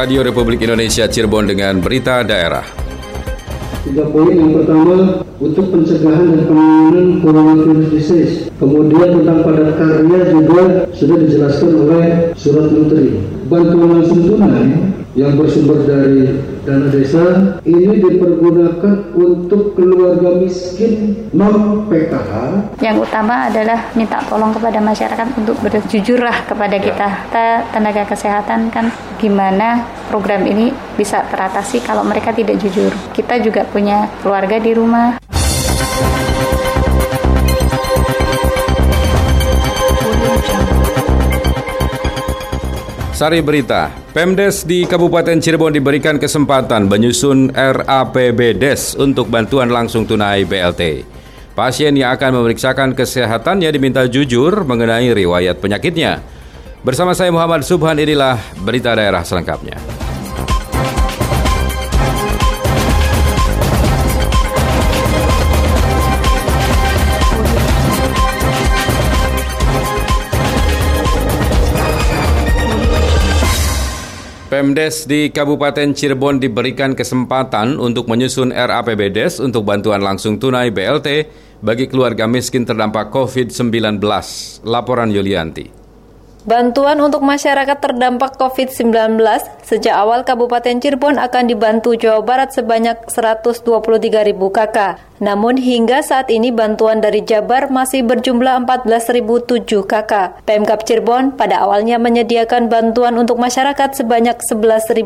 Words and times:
Radio 0.00 0.24
Republik 0.24 0.64
Indonesia 0.64 1.04
Cirebon 1.04 1.44
dengan 1.44 1.76
berita 1.76 2.24
daerah. 2.24 2.64
Tiga 3.84 4.08
poin 4.08 4.32
yang 4.32 4.56
pertama 4.56 5.20
untuk 5.36 5.68
pencegahan 5.68 6.24
dan 6.24 6.48
penanganan 6.48 7.20
coronavirus 7.20 7.88
disease. 7.92 8.34
Kemudian 8.56 9.20
tentang 9.20 9.44
padat 9.44 9.76
karya 9.76 10.20
juga 10.32 10.88
sudah 10.96 11.16
dijelaskan 11.20 11.70
oleh 11.84 12.04
surat 12.32 12.72
menteri. 12.72 13.20
Bantuan 13.44 14.00
langsung 14.00 14.24
tunai 14.24 14.99
yang 15.20 15.36
bersumber 15.36 15.84
dari 15.84 16.32
dana 16.64 16.88
desa 16.88 17.52
ini 17.68 18.00
dipergunakan 18.00 19.12
untuk 19.12 19.76
keluarga 19.76 20.40
miskin 20.40 21.28
non 21.36 21.84
PKH. 21.92 22.32
Yang 22.80 23.04
utama 23.04 23.52
adalah 23.52 23.92
minta 23.92 24.24
tolong 24.24 24.56
kepada 24.56 24.80
masyarakat 24.80 25.28
untuk 25.36 25.60
berjujurlah 25.60 26.48
kepada 26.48 26.80
ya. 26.80 26.84
kita. 26.88 27.08
Kita 27.28 27.46
tenaga 27.68 28.02
kesehatan 28.08 28.72
kan 28.72 28.88
gimana 29.20 29.84
program 30.08 30.48
ini 30.48 30.72
bisa 30.96 31.20
teratasi 31.28 31.84
kalau 31.84 32.00
mereka 32.00 32.32
tidak 32.32 32.56
jujur. 32.56 32.88
Kita 33.12 33.36
juga 33.44 33.68
punya 33.68 34.08
keluarga 34.24 34.56
di 34.56 34.72
rumah. 34.72 35.20
Sari 43.20 43.44
Berita, 43.44 43.92
Pemdes 44.16 44.64
di 44.64 44.88
Kabupaten 44.88 45.36
Cirebon 45.36 45.76
diberikan 45.76 46.16
kesempatan 46.16 46.88
menyusun 46.88 47.52
RAPBDes 47.52 48.96
untuk 48.96 49.28
bantuan 49.28 49.68
langsung 49.68 50.08
tunai 50.08 50.48
BLT. 50.48 51.04
Pasien 51.52 51.92
yang 52.00 52.16
akan 52.16 52.40
memeriksakan 52.40 52.96
kesehatannya 52.96 53.68
diminta 53.76 54.08
jujur 54.08 54.64
mengenai 54.64 55.12
riwayat 55.12 55.60
penyakitnya. 55.60 56.24
Bersama 56.80 57.12
saya 57.12 57.28
Muhammad 57.28 57.60
Subhan 57.60 58.00
inilah 58.00 58.40
berita 58.64 58.96
daerah 58.96 59.20
selengkapnya. 59.20 59.99
Pemdes 74.60 75.08
di 75.08 75.32
Kabupaten 75.32 75.96
Cirebon 75.96 76.36
diberikan 76.36 76.92
kesempatan 76.92 77.80
untuk 77.80 78.12
menyusun 78.12 78.52
RAPBDes 78.52 79.40
untuk 79.40 79.64
bantuan 79.64 80.04
langsung 80.04 80.36
tunai 80.36 80.68
BLT 80.68 81.32
bagi 81.64 81.88
keluarga 81.88 82.28
miskin 82.28 82.68
terdampak 82.68 83.08
COVID-19. 83.08 83.96
Laporan 84.68 85.08
Yulianti. 85.08 85.79
Bantuan 86.40 86.96
untuk 87.04 87.20
masyarakat 87.20 87.84
terdampak 87.84 88.40
COVID-19 88.40 89.20
sejak 89.60 89.92
awal 89.92 90.24
Kabupaten 90.24 90.80
Cirebon 90.80 91.20
akan 91.20 91.52
dibantu 91.52 91.92
Jawa 91.92 92.24
Barat 92.24 92.56
sebanyak 92.56 92.96
123 93.12 93.60
ribu 94.24 94.48
kakak. 94.48 94.96
Namun 95.20 95.60
hingga 95.60 96.00
saat 96.00 96.32
ini 96.32 96.48
bantuan 96.48 97.04
dari 97.04 97.20
Jabar 97.20 97.68
masih 97.68 98.00
berjumlah 98.08 98.64
14.007 98.64 99.84
kakak. 99.84 100.40
Pemkap 100.48 100.88
Cirebon 100.88 101.36
pada 101.36 101.60
awalnya 101.60 102.00
menyediakan 102.00 102.72
bantuan 102.72 103.20
untuk 103.20 103.36
masyarakat 103.36 104.00
sebanyak 104.00 104.40
11.050 104.40 104.96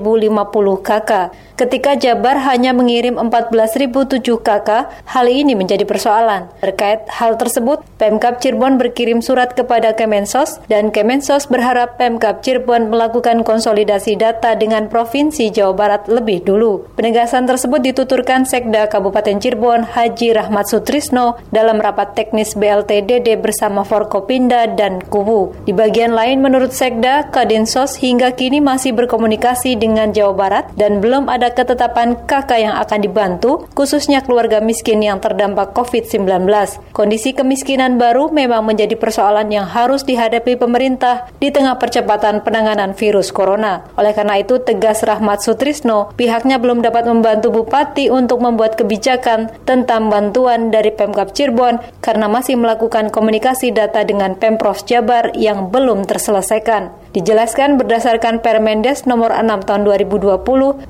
kakak. 0.86 1.34
Ketika 1.58 1.98
Jabar 1.98 2.38
hanya 2.46 2.70
mengirim 2.70 3.18
14.007 3.18 4.22
kakak, 4.38 4.94
hal 5.02 5.26
ini 5.26 5.58
menjadi 5.58 5.82
persoalan. 5.82 6.46
Terkait 6.62 7.10
hal 7.10 7.34
tersebut, 7.34 7.82
Pemkap 7.98 8.38
Cirebon 8.38 8.78
berkirim 8.78 9.18
surat 9.18 9.50
kepada 9.58 9.98
Kemensos 9.98 10.62
dan 10.70 10.94
Kemensos 10.94 11.33
berharap 11.50 11.98
Pemkap 11.98 12.46
Cirebon 12.46 12.86
melakukan 12.86 13.42
konsolidasi 13.42 14.14
data 14.14 14.54
dengan 14.54 14.86
Provinsi 14.86 15.50
Jawa 15.50 15.74
Barat 15.74 16.02
lebih 16.06 16.46
dulu. 16.46 16.86
Penegasan 16.94 17.50
tersebut 17.50 17.82
dituturkan 17.82 18.46
Sekda 18.46 18.86
Kabupaten 18.86 19.42
Cirebon 19.42 19.82
Haji 19.82 20.38
Rahmat 20.38 20.70
Sutrisno 20.70 21.42
dalam 21.50 21.82
rapat 21.82 22.14
teknis 22.14 22.54
BLTDD 22.54 23.34
bersama 23.42 23.82
Forkopinda 23.82 24.70
dan 24.70 25.02
Kubu. 25.02 25.50
Di 25.66 25.74
bagian 25.74 26.14
lain, 26.14 26.38
menurut 26.38 26.70
Sekda, 26.70 27.26
Kadinsos 27.34 27.98
hingga 27.98 28.30
kini 28.38 28.62
masih 28.62 28.94
berkomunikasi 28.94 29.74
dengan 29.74 30.14
Jawa 30.14 30.34
Barat 30.38 30.64
dan 30.78 31.02
belum 31.02 31.26
ada 31.26 31.50
ketetapan 31.50 32.14
kakak 32.30 32.62
yang 32.62 32.78
akan 32.78 33.02
dibantu, 33.02 33.66
khususnya 33.74 34.22
keluarga 34.22 34.62
miskin 34.62 35.02
yang 35.02 35.18
terdampak 35.18 35.74
COVID-19. 35.74 36.46
Kondisi 36.94 37.34
kemiskinan 37.34 37.98
baru 37.98 38.30
memang 38.30 38.66
menjadi 38.66 38.98
persoalan 38.98 39.50
yang 39.50 39.66
harus 39.66 40.02
dihadapi 40.02 40.58
pemerintah 40.58 41.13
di 41.38 41.52
tengah 41.52 41.76
percepatan 41.76 42.40
penanganan 42.42 42.96
virus 42.96 43.30
corona. 43.30 43.84
Oleh 44.00 44.16
karena 44.16 44.40
itu, 44.40 44.58
tegas 44.62 45.04
Rahmat 45.04 45.44
Sutrisno, 45.44 46.10
pihaknya 46.16 46.56
belum 46.56 46.80
dapat 46.80 47.04
membantu 47.06 47.52
Bupati 47.52 48.08
untuk 48.08 48.40
membuat 48.40 48.74
kebijakan 48.80 49.52
tentang 49.68 50.08
bantuan 50.08 50.72
dari 50.72 50.90
Pemkap 50.90 51.36
Cirebon 51.36 51.78
karena 52.00 52.26
masih 52.26 52.56
melakukan 52.56 53.12
komunikasi 53.12 53.70
data 53.70 54.02
dengan 54.02 54.34
Pemprov 54.34 54.82
Jabar 54.88 55.36
yang 55.36 55.68
belum 55.68 56.08
terselesaikan. 56.08 57.03
Dijelaskan 57.14 57.78
berdasarkan 57.78 58.42
Permendes 58.42 59.06
nomor 59.06 59.30
6 59.30 59.70
tahun 59.70 59.86
2020 59.86 60.34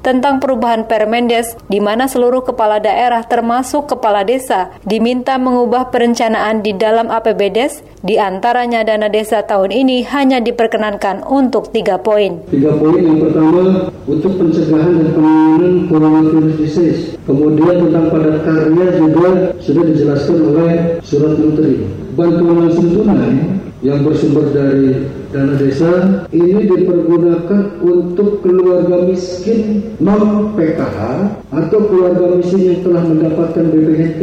tentang 0.01 0.41
perubahan 0.41 0.89
Permendes 0.89 1.53
di 1.69 1.85
mana 1.85 2.09
seluruh 2.09 2.41
kepala 2.41 2.81
daerah 2.81 3.21
termasuk 3.29 3.93
kepala 3.93 4.25
desa 4.25 4.73
diminta 4.89 5.37
mengubah 5.37 5.93
perencanaan 5.93 6.65
di 6.65 6.73
dalam 6.73 7.12
APBDes 7.12 7.85
di 8.01 8.17
antaranya 8.17 8.81
dana 8.89 9.12
desa 9.12 9.45
tahun 9.45 9.69
ini 9.69 10.09
hanya 10.17 10.41
diperkenankan 10.41 11.29
untuk 11.29 11.69
tiga 11.77 12.01
poin. 12.01 12.41
Tiga 12.49 12.73
poin 12.73 13.05
yang 13.05 13.21
pertama 13.21 13.93
untuk 14.09 14.33
pencegahan 14.41 14.97
dan 14.97 15.09
penanganan 15.12 15.75
coronavirus 15.93 16.56
disease. 16.56 17.01
Kemudian 17.29 17.85
tentang 17.85 18.09
padat 18.09 18.41
karya 18.49 18.87
juga 18.97 19.29
sudah 19.61 19.85
dijelaskan 19.93 20.37
oleh 20.41 20.73
surat 21.05 21.37
menteri. 21.37 21.85
Bantuan 22.17 22.65
langsung 22.65 22.97
tunai 22.97 23.61
yang 23.85 24.01
bersumber 24.01 24.49
dari 24.49 25.05
dana 25.34 25.59
desa 25.59 26.22
ini 26.31 26.62
dipergunakan 26.62 27.83
untuk 27.83 28.39
keluarga 28.47 29.03
miskin 29.03 29.83
non 29.99 30.55
PKH 30.55 30.99
atau 31.50 31.78
keluarga 31.91 32.39
miskin 32.39 32.71
yang 32.71 32.81
telah 32.87 33.03
mendapatkan 33.03 33.67
BPHT. 33.67 34.21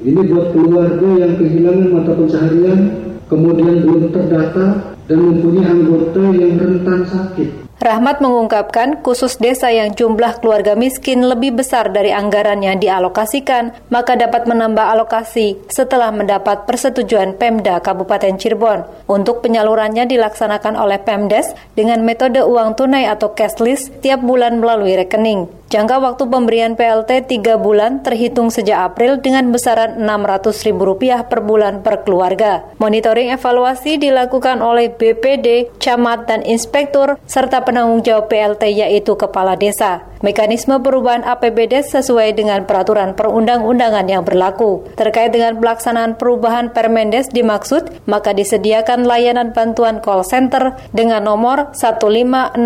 Ini 0.00 0.20
buat 0.32 0.56
keluarga 0.56 1.08
yang 1.20 1.36
kehilangan 1.36 1.88
mata 1.92 2.12
pencaharian, 2.16 2.80
kemudian 3.28 3.84
belum 3.84 4.16
terdata 4.16 4.96
dan 5.04 5.18
mempunyai 5.20 5.68
anggota 5.68 6.24
yang 6.32 6.56
rentan 6.56 7.00
sakit. 7.04 7.65
Rahmat 7.76 8.24
mengungkapkan 8.24 9.04
khusus 9.04 9.36
desa 9.36 9.68
yang 9.68 9.92
jumlah 9.92 10.40
keluarga 10.40 10.72
miskin 10.72 11.20
lebih 11.20 11.60
besar 11.60 11.92
dari 11.92 12.08
anggaran 12.08 12.64
yang 12.64 12.80
dialokasikan, 12.80 13.92
maka 13.92 14.16
dapat 14.16 14.48
menambah 14.48 14.96
alokasi 14.96 15.60
setelah 15.68 16.08
mendapat 16.08 16.64
persetujuan 16.64 17.36
Pemda 17.36 17.76
Kabupaten 17.84 18.40
Cirebon. 18.40 18.88
Untuk 19.12 19.44
penyalurannya 19.44 20.08
dilaksanakan 20.08 20.72
oleh 20.72 21.04
Pemdes 21.04 21.52
dengan 21.76 22.00
metode 22.00 22.40
uang 22.40 22.80
tunai 22.80 23.04
atau 23.12 23.36
cashless 23.36 23.92
tiap 24.00 24.24
bulan 24.24 24.56
melalui 24.56 24.96
rekening. 24.96 25.44
Jangka 25.66 25.98
waktu 25.98 26.30
pemberian 26.30 26.78
PLT 26.78 27.26
3 27.26 27.58
bulan 27.58 27.98
terhitung 28.06 28.54
sejak 28.54 28.86
April 28.86 29.18
dengan 29.18 29.50
besaran 29.50 29.98
Rp600.000 29.98 31.26
per 31.26 31.42
bulan 31.42 31.82
per 31.82 32.06
keluarga. 32.06 32.62
Monitoring 32.78 33.34
evaluasi 33.34 33.98
dilakukan 33.98 34.62
oleh 34.62 34.94
BPD, 34.94 35.74
camat, 35.82 36.30
dan 36.30 36.46
inspektur, 36.46 37.18
serta 37.26 37.65
penanggung 37.66 38.06
jawab 38.06 38.30
PLT 38.30 38.70
yaitu 38.70 39.18
kepala 39.18 39.58
desa. 39.58 40.06
Mekanisme 40.24 40.80
perubahan 40.80 41.28
APBD 41.28 41.84
sesuai 41.84 42.32
dengan 42.32 42.64
peraturan 42.64 43.12
perundang-undangan 43.12 44.08
yang 44.08 44.24
berlaku. 44.24 44.88
Terkait 44.96 45.28
dengan 45.28 45.60
pelaksanaan 45.60 46.16
perubahan 46.16 46.72
Permendes 46.72 47.28
dimaksud, 47.28 48.08
maka 48.08 48.32
disediakan 48.32 49.04
layanan 49.04 49.52
bantuan 49.52 50.00
call 50.00 50.24
center 50.24 50.72
dengan 50.96 51.28
nomor 51.28 51.76
1500040 51.76 52.56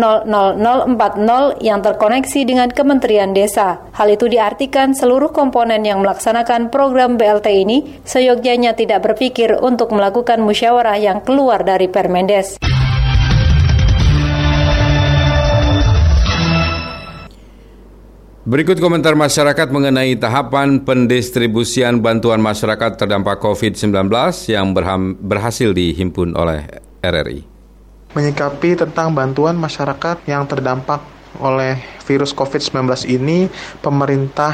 yang 1.59 1.83
terkoneksi 1.83 2.39
dengan 2.47 2.71
Kementerian 2.71 3.35
Desa. 3.35 3.83
Hal 3.99 4.15
itu 4.15 4.31
diartikan 4.31 4.95
seluruh 4.95 5.35
komponen 5.35 5.83
yang 5.83 5.99
melaksanakan 5.99 6.71
program 6.71 7.19
BLT 7.19 7.47
ini 7.51 7.99
seyogyanya 8.07 8.79
tidak 8.79 9.03
berpikir 9.03 9.59
untuk 9.59 9.91
melakukan 9.91 10.39
musyawarah 10.39 10.95
yang 10.95 11.19
keluar 11.19 11.67
dari 11.67 11.91
Permendes. 11.91 12.70
Berikut 18.51 18.83
komentar 18.83 19.15
masyarakat 19.15 19.71
mengenai 19.71 20.19
tahapan 20.19 20.83
pendistribusian 20.83 22.03
bantuan 22.03 22.43
masyarakat 22.43 22.99
terdampak 22.99 23.39
COVID-19 23.39 24.11
yang 24.51 24.75
berhasil 25.23 25.71
dihimpun 25.71 26.35
oleh 26.35 26.67
RRI. 26.99 27.47
Menyikapi 28.11 28.75
tentang 28.75 29.15
bantuan 29.15 29.55
masyarakat 29.55 30.27
yang 30.27 30.43
terdampak 30.51 30.99
oleh 31.39 31.79
virus 32.03 32.35
COVID-19 32.35 33.07
ini, 33.07 33.47
pemerintah 33.79 34.51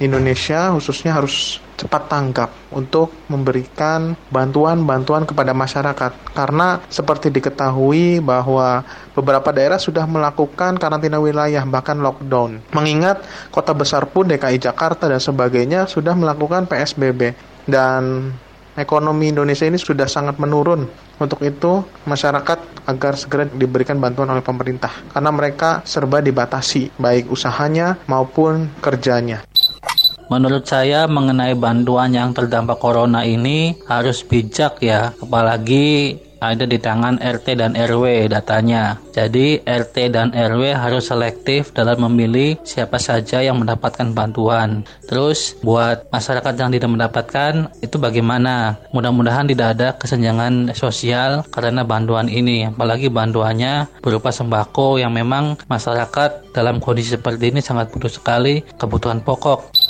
Indonesia 0.00 0.72
khususnya 0.72 1.12
harus 1.12 1.60
cepat 1.84 2.08
tanggap 2.08 2.50
untuk 2.72 3.12
memberikan 3.28 4.16
bantuan-bantuan 4.32 5.28
kepada 5.28 5.52
masyarakat 5.52 6.16
karena 6.32 6.80
seperti 6.88 7.28
diketahui 7.28 8.24
bahwa 8.24 8.80
beberapa 9.12 9.52
daerah 9.52 9.76
sudah 9.76 10.08
melakukan 10.08 10.80
karantina 10.80 11.20
wilayah 11.20 11.60
bahkan 11.68 12.00
lockdown. 12.00 12.64
Mengingat 12.72 13.20
kota 13.52 13.76
besar 13.76 14.08
pun 14.08 14.24
DKI 14.24 14.56
Jakarta 14.56 15.12
dan 15.12 15.20
sebagainya 15.20 15.84
sudah 15.84 16.16
melakukan 16.16 16.64
PSBB 16.64 17.36
dan 17.68 18.32
ekonomi 18.74 19.30
Indonesia 19.30 19.68
ini 19.68 19.78
sudah 19.78 20.06
sangat 20.10 20.40
menurun. 20.40 20.86
Untuk 21.14 21.46
itu, 21.46 21.86
masyarakat 22.10 22.58
agar 22.90 23.14
segera 23.14 23.46
diberikan 23.46 23.96
bantuan 24.02 24.28
oleh 24.34 24.42
pemerintah 24.42 24.90
karena 25.14 25.30
mereka 25.30 25.80
serba 25.86 26.18
dibatasi 26.20 26.98
baik 26.98 27.30
usahanya 27.30 27.96
maupun 28.10 28.68
kerjanya. 28.82 29.46
Menurut 30.32 30.64
saya 30.64 31.04
mengenai 31.04 31.52
bantuan 31.56 32.12
yang 32.16 32.32
terdampak 32.32 32.80
corona 32.80 33.22
ini 33.24 33.76
harus 33.88 34.24
bijak 34.24 34.80
ya, 34.80 35.12
apalagi 35.20 36.18
ada 36.44 36.68
di 36.68 36.76
tangan 36.76 37.16
RT 37.24 37.56
dan 37.56 37.72
RW 37.72 38.28
datanya. 38.28 39.00
Jadi 39.16 39.64
RT 39.64 40.12
dan 40.12 40.28
RW 40.36 40.76
harus 40.76 41.08
selektif 41.08 41.72
dalam 41.72 42.04
memilih 42.04 42.60
siapa 42.66 43.00
saja 43.00 43.40
yang 43.40 43.56
mendapatkan 43.64 44.12
bantuan. 44.12 44.84
Terus 45.08 45.56
buat 45.64 46.04
masyarakat 46.12 46.54
yang 46.60 46.70
tidak 46.74 46.90
mendapatkan 46.92 47.52
itu 47.80 47.96
bagaimana? 47.96 48.76
Mudah-mudahan 48.92 49.48
tidak 49.48 49.78
ada 49.78 49.88
kesenjangan 49.96 50.74
sosial 50.76 51.46
karena 51.48 51.86
bantuan 51.86 52.28
ini. 52.28 52.68
Apalagi 52.68 53.08
bantuannya 53.08 53.88
berupa 54.04 54.28
sembako 54.28 55.00
yang 55.00 55.16
memang 55.16 55.56
masyarakat 55.70 56.52
dalam 56.52 56.82
kondisi 56.82 57.16
seperti 57.16 57.54
ini 57.54 57.64
sangat 57.64 57.88
butuh 57.94 58.10
sekali 58.10 58.60
kebutuhan 58.76 59.24
pokok. 59.24 59.83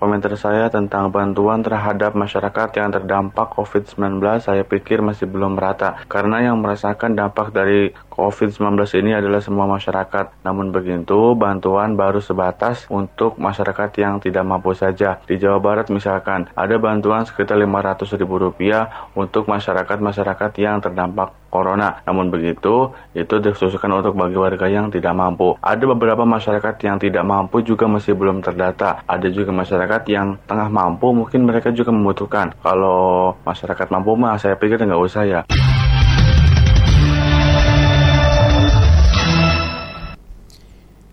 Komentar 0.00 0.32
saya 0.40 0.72
tentang 0.72 1.12
bantuan 1.12 1.60
terhadap 1.60 2.16
masyarakat 2.16 2.72
yang 2.72 2.88
terdampak 2.88 3.52
COVID-19 3.52 4.24
saya 4.40 4.64
pikir 4.64 5.04
masih 5.04 5.28
belum 5.28 5.60
merata. 5.60 6.00
Karena 6.08 6.40
yang 6.40 6.56
merasakan 6.56 7.12
dampak 7.12 7.52
dari 7.52 7.92
COVID-19 8.20 8.76
ini 9.00 9.16
adalah 9.16 9.40
semua 9.40 9.64
masyarakat. 9.64 10.44
Namun 10.44 10.68
begitu, 10.68 11.32
bantuan 11.32 11.96
baru 11.96 12.20
sebatas 12.20 12.84
untuk 12.92 13.40
masyarakat 13.40 13.88
yang 13.96 14.20
tidak 14.20 14.44
mampu 14.44 14.76
saja. 14.76 15.16
Di 15.24 15.40
Jawa 15.40 15.56
Barat 15.56 15.88
misalkan, 15.88 16.52
ada 16.52 16.76
bantuan 16.76 17.24
sekitar 17.24 17.56
Rp500.000 17.64 19.16
untuk 19.16 19.48
masyarakat-masyarakat 19.48 20.52
yang 20.60 20.84
terdampak 20.84 21.32
corona. 21.48 22.04
Namun 22.04 22.28
begitu, 22.28 22.92
itu 23.16 23.34
dikhususkan 23.40 23.90
untuk 23.90 24.14
bagi 24.14 24.36
warga 24.36 24.68
yang 24.68 24.92
tidak 24.92 25.16
mampu. 25.16 25.56
Ada 25.64 25.84
beberapa 25.96 26.22
masyarakat 26.28 26.76
yang 26.84 27.00
tidak 27.00 27.24
mampu 27.24 27.64
juga 27.64 27.88
masih 27.88 28.14
belum 28.14 28.44
terdata. 28.44 29.02
Ada 29.08 29.32
juga 29.32 29.50
masyarakat 29.50 30.02
yang 30.12 30.36
tengah 30.44 30.68
mampu 30.68 31.10
mungkin 31.10 31.48
mereka 31.48 31.72
juga 31.72 31.90
membutuhkan. 31.90 32.54
Kalau 32.62 33.34
masyarakat 33.42 33.88
mampu 33.90 34.14
mah 34.14 34.38
saya 34.38 34.54
pikir 34.54 34.78
nggak 34.78 35.02
usah 35.02 35.24
ya. 35.26 35.40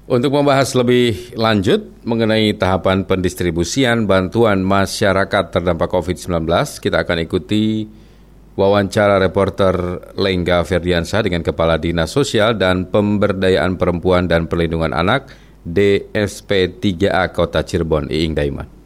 Untuk 0.07 0.39
membahas 0.39 0.71
lebih 0.71 1.36
lanjut 1.36 1.83
mengenai 2.07 2.56
tahapan 2.56 3.04
pendistribusian 3.04 4.07
bantuan 4.07 4.63
masyarakat 4.63 5.51
terdampak 5.51 5.92
COVID-19, 5.92 6.48
kita 6.80 7.04
akan 7.04 7.27
ikuti 7.27 7.83
wawancara 8.56 9.19
reporter 9.19 9.75
Lengga 10.15 10.63
Ferdiansa 10.63 11.19
dengan 11.27 11.44
Kepala 11.44 11.75
Dinas 11.75 12.15
Sosial 12.15 12.56
dan 12.56 12.88
Pemberdayaan 12.88 13.75
Perempuan 13.75 14.31
dan 14.31 14.48
Perlindungan 14.48 14.95
Anak 14.95 15.27
DSP 15.68 16.80
3A 16.80 17.36
Kota 17.36 17.68
Cirebon, 17.68 18.07
Iing 18.07 18.31
Daiman 18.31 18.76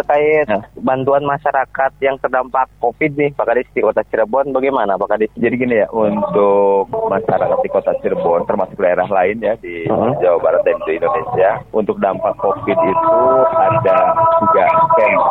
terkait 0.00 0.48
ya. 0.48 0.64
bantuan 0.80 1.22
masyarakat 1.28 1.92
yang 2.00 2.16
terdampak 2.18 2.66
COVID 2.80 3.12
nih 3.20 3.30
Pak 3.36 3.46
Kadis 3.52 3.68
di 3.76 3.80
Kota 3.84 4.02
Cirebon 4.08 4.56
bagaimana 4.56 4.96
Pak 4.96 5.16
Kadis? 5.16 5.30
Jadi 5.36 5.54
gini 5.60 5.76
ya 5.84 5.88
untuk 5.92 6.88
masyarakat 6.88 7.58
di 7.60 7.68
Kota 7.68 7.92
Cirebon 8.00 8.48
termasuk 8.48 8.80
daerah 8.80 9.06
lain 9.06 9.44
ya 9.44 9.54
di 9.60 9.84
uh-huh. 9.84 10.16
Jawa 10.24 10.38
Barat 10.40 10.62
dan 10.64 10.80
di 10.88 10.96
Indonesia 10.96 11.60
untuk 11.76 12.00
dampak 12.00 12.34
COVID 12.40 12.78
itu 12.80 13.20
ada 13.52 13.98
tiga 14.16 14.64
skema. 14.96 15.26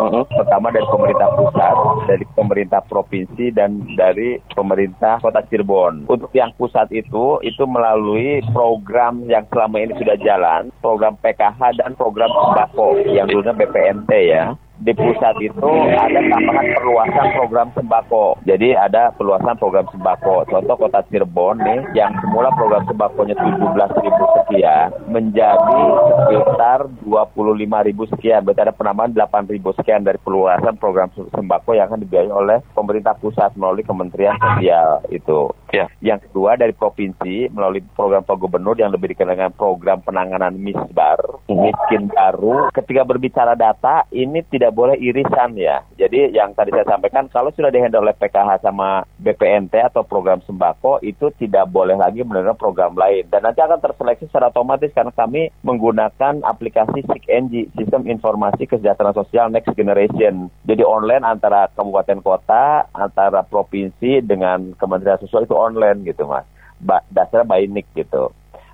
Uh-huh. 0.00 0.24
Pertama 0.26 0.72
dari 0.74 0.86
pemerintah 0.90 1.28
pusat, 1.38 1.76
dari 2.08 2.24
pemerintah 2.34 2.80
provinsi 2.88 3.46
dan 3.54 3.70
dari 3.94 4.40
pemerintah 4.52 5.22
Kota 5.22 5.44
Cirebon. 5.46 6.10
Untuk 6.10 6.32
yang 6.34 6.50
pusat 6.58 6.90
itu 6.90 7.38
itu 7.46 7.64
melalui 7.68 8.42
program 8.50 9.22
yang 9.30 9.46
selama 9.52 9.76
ini 9.78 9.92
sudah 10.00 10.16
jalan, 10.24 10.72
program 10.82 11.14
PKH 11.20 11.60
dan 11.78 11.92
program 11.94 12.32
sembako 12.32 13.04
yang 13.12 13.28
dulunya 13.28 13.54
BPN 13.54 13.99
BMT 14.00 14.28
ya 14.28 14.56
di 14.80 14.92
pusat 14.96 15.36
itu 15.44 15.72
ada 15.92 16.20
tambahan 16.24 16.66
perluasan 16.80 17.28
program 17.36 17.68
sembako. 17.76 18.40
Jadi 18.48 18.72
ada 18.72 19.12
perluasan 19.12 19.56
program 19.60 19.86
sembako. 19.92 20.48
Contoh 20.48 20.76
kota 20.80 21.04
Cirebon 21.12 21.60
nih, 21.60 21.80
yang 21.92 22.16
semula 22.24 22.48
program 22.56 22.88
sembakonya 22.88 23.36
17 23.36 24.04
ribu 24.04 24.24
sekian, 24.40 24.88
menjadi 25.12 25.80
sekitar 26.24 26.88
25 27.04 27.88
ribu 27.92 28.02
sekian. 28.08 28.40
Berarti 28.40 28.62
ada 28.64 28.74
penambahan 28.74 29.12
8 29.12 29.52
ribu 29.52 29.76
sekian 29.76 30.00
dari 30.00 30.16
perluasan 30.16 30.80
program 30.80 31.12
sembako 31.12 31.76
yang 31.76 31.92
akan 31.92 32.00
dibiayai 32.00 32.32
oleh 32.32 32.58
pemerintah 32.72 33.12
pusat 33.20 33.52
melalui 33.60 33.84
Kementerian 33.84 34.40
Sosial 34.40 35.04
itu. 35.12 35.52
Ya. 35.70 35.86
Yang 36.02 36.30
kedua 36.30 36.58
dari 36.58 36.74
provinsi 36.74 37.52
melalui 37.54 37.84
program 37.94 38.26
Pak 38.26 38.36
Gubernur 38.40 38.74
yang 38.74 38.90
lebih 38.90 39.14
dikenal 39.14 39.38
dengan 39.38 39.54
program 39.54 40.02
penanganan 40.02 40.58
misbar, 40.58 41.20
miskin 41.46 42.10
baru. 42.10 42.74
Ketika 42.74 43.06
berbicara 43.06 43.54
data, 43.54 44.02
ini 44.10 44.42
tidak 44.50 44.69
tidak 44.70 44.86
boleh 44.86 45.02
irisan 45.02 45.58
ya. 45.58 45.82
Jadi 45.98 46.30
yang 46.30 46.54
tadi 46.54 46.70
saya 46.70 46.86
sampaikan 46.86 47.26
kalau 47.26 47.50
sudah 47.50 47.74
dihandle 47.74 48.06
oleh 48.06 48.14
PKH 48.14 48.62
sama 48.62 49.02
BPNT 49.18 49.74
atau 49.82 50.06
program 50.06 50.38
sembako 50.46 51.02
itu 51.02 51.34
tidak 51.42 51.66
boleh 51.74 51.98
lagi 51.98 52.22
menerima 52.22 52.54
program 52.54 52.94
lain 52.94 53.26
dan 53.34 53.42
nanti 53.42 53.58
akan 53.58 53.82
terseleksi 53.82 54.30
secara 54.30 54.54
otomatis 54.54 54.94
karena 54.94 55.10
kami 55.10 55.50
menggunakan 55.66 56.46
aplikasi 56.46 57.02
SIKNG 57.02 57.74
Sistem 57.74 58.06
Informasi 58.06 58.70
Kesejahteraan 58.70 59.18
Sosial 59.18 59.50
Next 59.50 59.74
Generation. 59.74 60.46
Jadi 60.62 60.86
online 60.86 61.26
antara 61.26 61.66
kabupaten 61.74 62.22
kota, 62.22 62.86
antara 62.94 63.42
provinsi 63.42 64.22
dengan 64.22 64.78
Kementerian 64.78 65.18
Sosial 65.18 65.50
itu 65.50 65.58
online 65.58 66.06
gitu 66.06 66.30
mas. 66.30 66.46
Ba 66.78 67.02
dasarnya 67.10 67.42
by 67.42 67.66
NIK 67.66 68.06
gitu. 68.06 68.30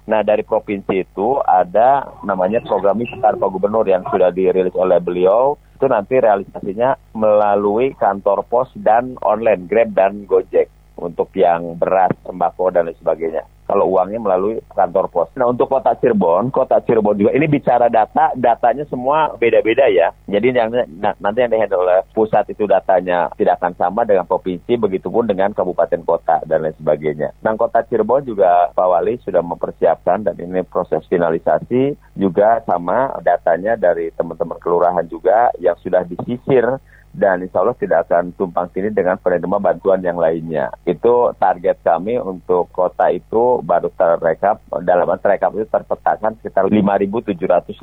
Nah 0.07 0.21
dari 0.23 0.45
provinsi 0.47 1.03
itu 1.03 1.41
ada 1.43 2.05
namanya 2.23 2.63
program 2.63 3.01
Miskar 3.01 3.35
Pak 3.41 3.49
Gubernur 3.49 3.89
yang 3.89 4.07
sudah 4.07 4.31
dirilis 4.31 4.77
oleh 4.79 5.03
beliau 5.03 5.59
itu 5.77 5.85
nanti 5.87 6.17
realisasinya 6.17 6.97
melalui 7.13 7.93
kantor 8.01 8.49
pos 8.49 8.73
dan 8.81 9.21
online 9.21 9.69
Grab 9.69 9.93
dan 9.93 10.25
Gojek 10.25 10.73
untuk 10.97 11.29
yang 11.37 11.77
beras, 11.77 12.17
sembako 12.25 12.73
dan 12.73 12.89
lain 12.89 12.97
sebagainya 12.97 13.45
kalau 13.67 13.91
uangnya 13.91 14.23
melalui 14.23 14.63
kantor 14.73 15.11
pos. 15.11 15.29
Nah 15.35 15.51
untuk 15.51 15.67
kota 15.69 15.93
Cirebon, 15.99 16.55
kota 16.55 16.79
Cirebon 16.81 17.19
juga 17.19 17.35
ini 17.35 17.51
bicara 17.51 17.91
data, 17.91 18.33
datanya 18.39 18.87
semua 18.87 19.35
beda-beda 19.37 19.91
ya. 19.91 20.15
Jadi 20.31 20.55
yang 20.55 20.71
nah, 21.03 21.13
nanti 21.19 21.43
yang 21.43 21.53
dihandle 21.53 21.83
oleh 21.83 22.01
pusat 22.15 22.47
itu 22.49 22.65
datanya 22.65 23.29
tidak 23.35 23.59
akan 23.61 23.75
sama 23.75 24.07
dengan 24.07 24.25
provinsi, 24.25 24.79
begitupun 24.79 25.27
dengan 25.27 25.51
kabupaten 25.53 26.01
kota 26.07 26.41
dan 26.47 26.65
lain 26.65 26.79
sebagainya. 26.79 27.35
Nah 27.43 27.59
kota 27.59 27.83
Cirebon 27.83 28.25
juga 28.25 28.71
Pak 28.73 28.87
Wali 28.87 29.19
sudah 29.27 29.43
mempersiapkan 29.43 30.23
dan 30.23 30.39
ini 30.39 30.63
proses 30.63 31.03
finalisasi 31.11 31.99
juga 32.15 32.63
sama 32.65 33.19
datanya 33.21 33.75
dari 33.75 34.15
teman-teman 34.15 34.57
kelurahan 34.63 35.05
juga 35.11 35.51
yang 35.59 35.75
sudah 35.83 36.07
disisir 36.07 36.79
dan 37.17 37.41
insya 37.41 37.65
Allah 37.65 37.75
tidak 37.81 38.07
akan 38.07 38.37
tumpang 38.37 38.69
tindih 38.71 38.93
dengan 38.93 39.17
penerima 39.17 39.57
bantuan 39.57 40.05
yang 40.05 40.21
lainnya. 40.21 40.69
Itu 40.85 41.33
target 41.41 41.81
kami 41.81 42.21
untuk 42.21 42.69
kota 42.71 43.09
itu 43.09 43.65
baru 43.65 43.89
terekap, 43.97 44.61
dalam 44.85 45.09
terekap 45.17 45.57
itu 45.57 45.65
terpetakan 45.67 46.37
sekitar 46.39 46.69
5.750 46.69 47.81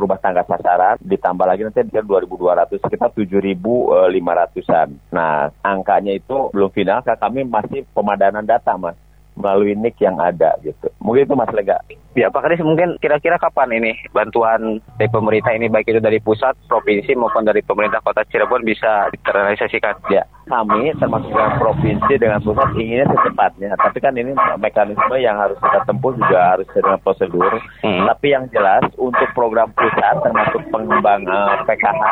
rumah 0.00 0.18
tangga 0.18 0.42
sasaran, 0.48 0.96
ditambah 1.04 1.46
lagi 1.46 1.68
nanti 1.68 1.84
di 1.84 2.00
2.200, 2.00 2.80
sekitar 2.80 3.12
7.500-an. 3.12 4.88
Nah, 5.12 5.52
angkanya 5.60 6.16
itu 6.16 6.48
belum 6.56 6.72
final, 6.72 7.04
karena 7.04 7.20
kami 7.20 7.44
masih 7.44 7.84
pemadanan 7.92 8.48
data, 8.48 8.72
Mas 8.80 8.96
melalui 9.36 9.76
NIK 9.76 9.96
yang 10.02 10.16
ada 10.18 10.56
gitu. 10.64 10.88
Mungkin 11.04 11.28
itu 11.28 11.34
Mas 11.36 11.52
Lega. 11.52 11.78
Ya 12.16 12.32
Pak 12.32 12.48
Kadis 12.48 12.64
mungkin 12.64 12.96
kira-kira 13.04 13.36
kapan 13.36 13.76
ini 13.76 13.92
bantuan 14.16 14.80
dari 14.96 15.12
pemerintah 15.12 15.52
ini 15.52 15.68
baik 15.68 15.92
itu 15.92 16.00
dari 16.00 16.16
pusat, 16.16 16.56
provinsi 16.64 17.12
maupun 17.12 17.44
dari 17.44 17.60
pemerintah 17.60 18.00
kota 18.00 18.24
Cirebon 18.24 18.64
bisa 18.64 19.12
terrealisasikan? 19.20 20.00
Ya 20.08 20.24
kami 20.46 20.94
termasuk 21.02 21.26
dengan 21.34 21.58
provinsi 21.58 22.12
dengan 22.22 22.38
pusat 22.38 22.70
inginnya 22.78 23.10
secepatnya. 23.10 23.74
Tapi 23.82 23.98
kan 23.98 24.14
ini 24.14 24.32
mekanisme 24.62 25.16
yang 25.18 25.36
harus 25.42 25.58
kita 25.58 25.82
tempuh 25.84 26.14
juga 26.14 26.54
harus 26.54 26.68
dengan 26.70 26.96
prosedur. 27.02 27.52
Hmm. 27.82 28.06
Tapi 28.06 28.26
yang 28.30 28.46
jelas 28.54 28.86
untuk 28.94 29.26
program 29.34 29.74
pusat 29.74 30.22
termasuk 30.22 30.62
pengembang 30.70 31.26
uh, 31.26 31.50
eh, 31.50 31.54
PKH, 31.66 32.02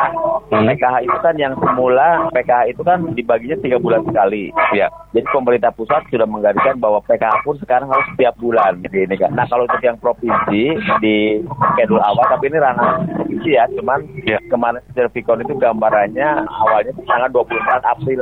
hmm. 0.51 0.67
PKH 0.67 0.95
itu 1.07 1.17
kan 1.23 1.35
yang 1.39 1.53
semula 1.63 2.27
PKH 2.35 2.61
itu 2.75 2.81
kan 2.83 2.99
dibaginya 3.15 3.57
tiga 3.63 3.77
bulan 3.79 4.03
sekali. 4.03 4.51
Ya. 4.75 4.91
Jadi 5.15 5.25
pemerintah 5.31 5.71
pusat 5.71 6.03
sudah 6.11 6.27
menggariskan 6.27 6.75
bahwa 6.83 6.99
PKH 7.07 7.14
pun 7.43 7.55
sekarang 7.61 7.87
harus 7.87 8.07
setiap 8.15 8.35
bulan. 8.37 8.81
Ini 8.83 9.15
kan. 9.15 9.31
Nah 9.33 9.45
kalau 9.47 9.65
untuk 9.65 9.81
yang 9.81 9.97
provinsi 9.99 10.75
di 11.01 11.41
schedule 11.75 12.03
awal, 12.03 12.25
tapi 12.27 12.51
ini 12.51 12.57
ranah 12.59 13.03
provinsi 13.05 13.49
ya, 13.51 13.65
cuman 13.75 13.99
ya. 14.25 14.39
kemarin 14.51 14.81
Servikon 14.93 15.43
itu 15.43 15.53
gambarannya 15.57 16.47
awalnya 16.47 16.91
tanggal 17.05 17.29
24 17.31 17.93
April 17.95 18.21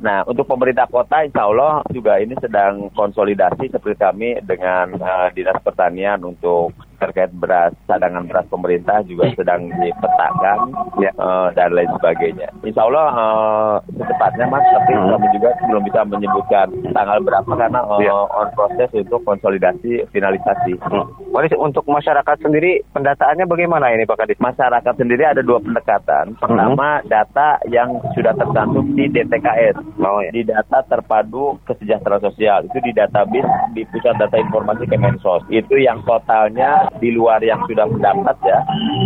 Nah, 0.00 0.24
untuk 0.24 0.48
pemerintah 0.48 0.88
kota, 0.88 1.28
insya 1.28 1.44
Allah 1.44 1.84
juga 1.92 2.16
ini 2.16 2.32
sedang 2.40 2.88
konsolidasi 2.96 3.68
seperti 3.68 4.00
kami 4.00 4.40
dengan 4.48 4.96
uh, 4.96 5.28
Dinas 5.36 5.60
Pertanian 5.60 6.24
untuk 6.24 6.72
terkait 7.00 7.32
beras 7.32 7.72
cadangan 7.88 8.28
beras 8.28 8.46
pemerintah 8.52 9.00
juga 9.08 9.32
sedang 9.32 9.72
dipetakan 9.80 10.58
ya. 11.00 11.10
uh, 11.16 11.48
dan 11.56 11.72
lain 11.72 11.88
sebagainya. 11.96 12.52
Insya 12.60 12.84
Allah 12.84 13.06
uh, 13.16 13.74
secepatnya 13.88 14.44
mas, 14.52 14.64
tapi 14.68 14.92
hmm. 14.92 15.08
kami 15.08 15.26
juga 15.40 15.50
belum 15.64 15.82
bisa 15.88 16.00
menyebutkan 16.04 16.66
tanggal 16.92 17.18
berapa 17.24 17.52
karena 17.56 17.80
uh, 17.88 18.00
ya. 18.04 18.12
on 18.12 18.48
proses 18.52 18.90
untuk 18.92 19.24
konsolidasi 19.24 20.04
finalisasi. 20.12 20.76
Hmm. 20.84 21.08
untuk 21.56 21.88
masyarakat 21.88 22.36
sendiri 22.44 22.84
pendataannya 22.92 23.48
bagaimana 23.48 23.96
ini 23.96 24.04
Pak 24.04 24.20
Kadis? 24.20 24.38
Masyarakat 24.42 24.94
sendiri 25.00 25.24
ada 25.24 25.40
dua 25.40 25.58
pendekatan. 25.64 26.36
Pertama 26.36 27.00
hmm. 27.00 27.08
data 27.08 27.56
yang 27.72 27.96
sudah 28.12 28.36
tercantum 28.36 28.92
di 28.92 29.08
DTKS, 29.08 29.76
oh, 30.04 30.20
ya. 30.20 30.30
di 30.34 30.44
data 30.44 30.84
terpadu 30.84 31.56
kesejahteraan 31.64 32.20
sosial 32.20 32.68
itu 32.68 32.78
di 32.84 32.92
database 32.92 33.48
di 33.72 33.82
pusat 33.88 34.18
data 34.20 34.36
informasi 34.36 34.84
Kemensos. 34.90 35.46
Itu 35.48 35.78
yang 35.78 36.02
totalnya 36.02 36.89
di 36.98 37.14
luar 37.14 37.38
yang 37.44 37.62
sudah 37.70 37.86
mendapat 37.86 38.36
ya 38.42 38.58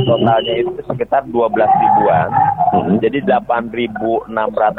totalnya 0.09 0.55
itu 0.57 0.73
sekitar 0.89 1.23
12 1.29 1.53
ribuan 1.53 2.29
hmm. 2.73 2.97
jadi 3.05 3.19
8.600 3.29 4.33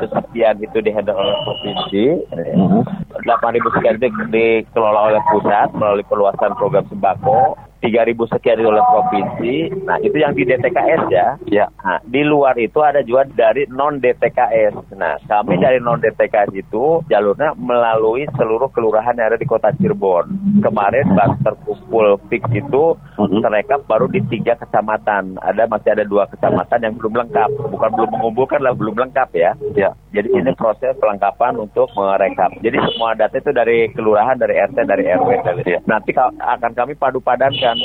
sekian 0.09 0.55
itu 0.63 0.77
dihandle 0.81 1.13
oleh 1.13 1.37
provinsi 1.45 2.05
hmm. 2.33 2.81
8.000 3.21 3.75
sekian 3.77 3.95
itu 4.01 4.07
dikelola 4.33 5.13
oleh 5.13 5.21
pusat 5.29 5.69
melalui 5.77 6.05
perluasan 6.09 6.57
program 6.57 6.85
sembako 6.89 7.53
3.000 7.85 8.33
sekian 8.33 8.65
oleh 8.65 8.81
provinsi. 8.81 9.53
Nah, 9.85 10.01
itu 10.01 10.17
yang 10.17 10.33
di 10.33 10.43
DTKS 10.49 11.01
ya. 11.13 11.27
Ya. 11.45 11.65
Nah, 11.85 12.01
di 12.01 12.25
luar 12.25 12.57
itu 12.57 12.81
ada 12.81 13.05
juga 13.05 13.29
dari 13.29 13.69
non 13.69 14.01
DTKS. 14.01 14.97
Nah, 14.97 15.21
kami 15.29 15.61
dari 15.61 15.77
non 15.77 16.01
DTKS 16.01 16.49
itu 16.57 17.05
jalurnya 17.05 17.53
melalui 17.53 18.25
seluruh 18.33 18.73
kelurahan 18.73 19.13
yang 19.13 19.29
ada 19.29 19.37
di 19.37 19.45
Kota 19.45 19.69
Cirebon. 19.77 20.33
Kemarin 20.65 21.13
baru 21.13 21.35
terkumpul 21.45 22.17
fix 22.33 22.43
itu 22.49 22.97
hmm. 23.21 23.45
terekap 23.45 23.85
baru 23.85 24.09
di 24.09 24.25
tiga 24.33 24.57
kecamatan. 24.57 25.37
Ada 25.45 25.69
masih 25.69 25.93
ada 25.93 26.05
dua 26.07 26.25
kecamatan 26.25 26.81
yang 26.81 26.93
belum 26.97 27.13
lengkap. 27.13 27.49
Bukan 27.69 27.89
belum 27.93 28.09
mengumpulkan 28.17 28.59
lah, 28.65 28.73
belum 28.73 28.97
lengkap 28.97 29.29
ya. 29.37 29.51
Ya. 29.77 29.93
Jadi 30.15 30.31
ini 30.31 30.51
proses 30.55 30.95
pelengkapan 30.97 31.59
untuk 31.59 31.91
merekap. 31.93 32.55
Jadi 32.63 32.79
semua 32.93 33.13
data 33.19 33.35
itu 33.35 33.51
dari 33.51 33.91
kelurahan, 33.91 34.39
dari 34.39 34.55
RT, 34.55 34.77
dari 34.87 35.03
RW. 35.11 35.29
Dari, 35.43 35.61
ya. 35.67 35.79
Nanti 35.83 36.15
akan 36.15 36.71
kami 36.71 36.95
padu 36.95 37.19
padankan 37.19 37.75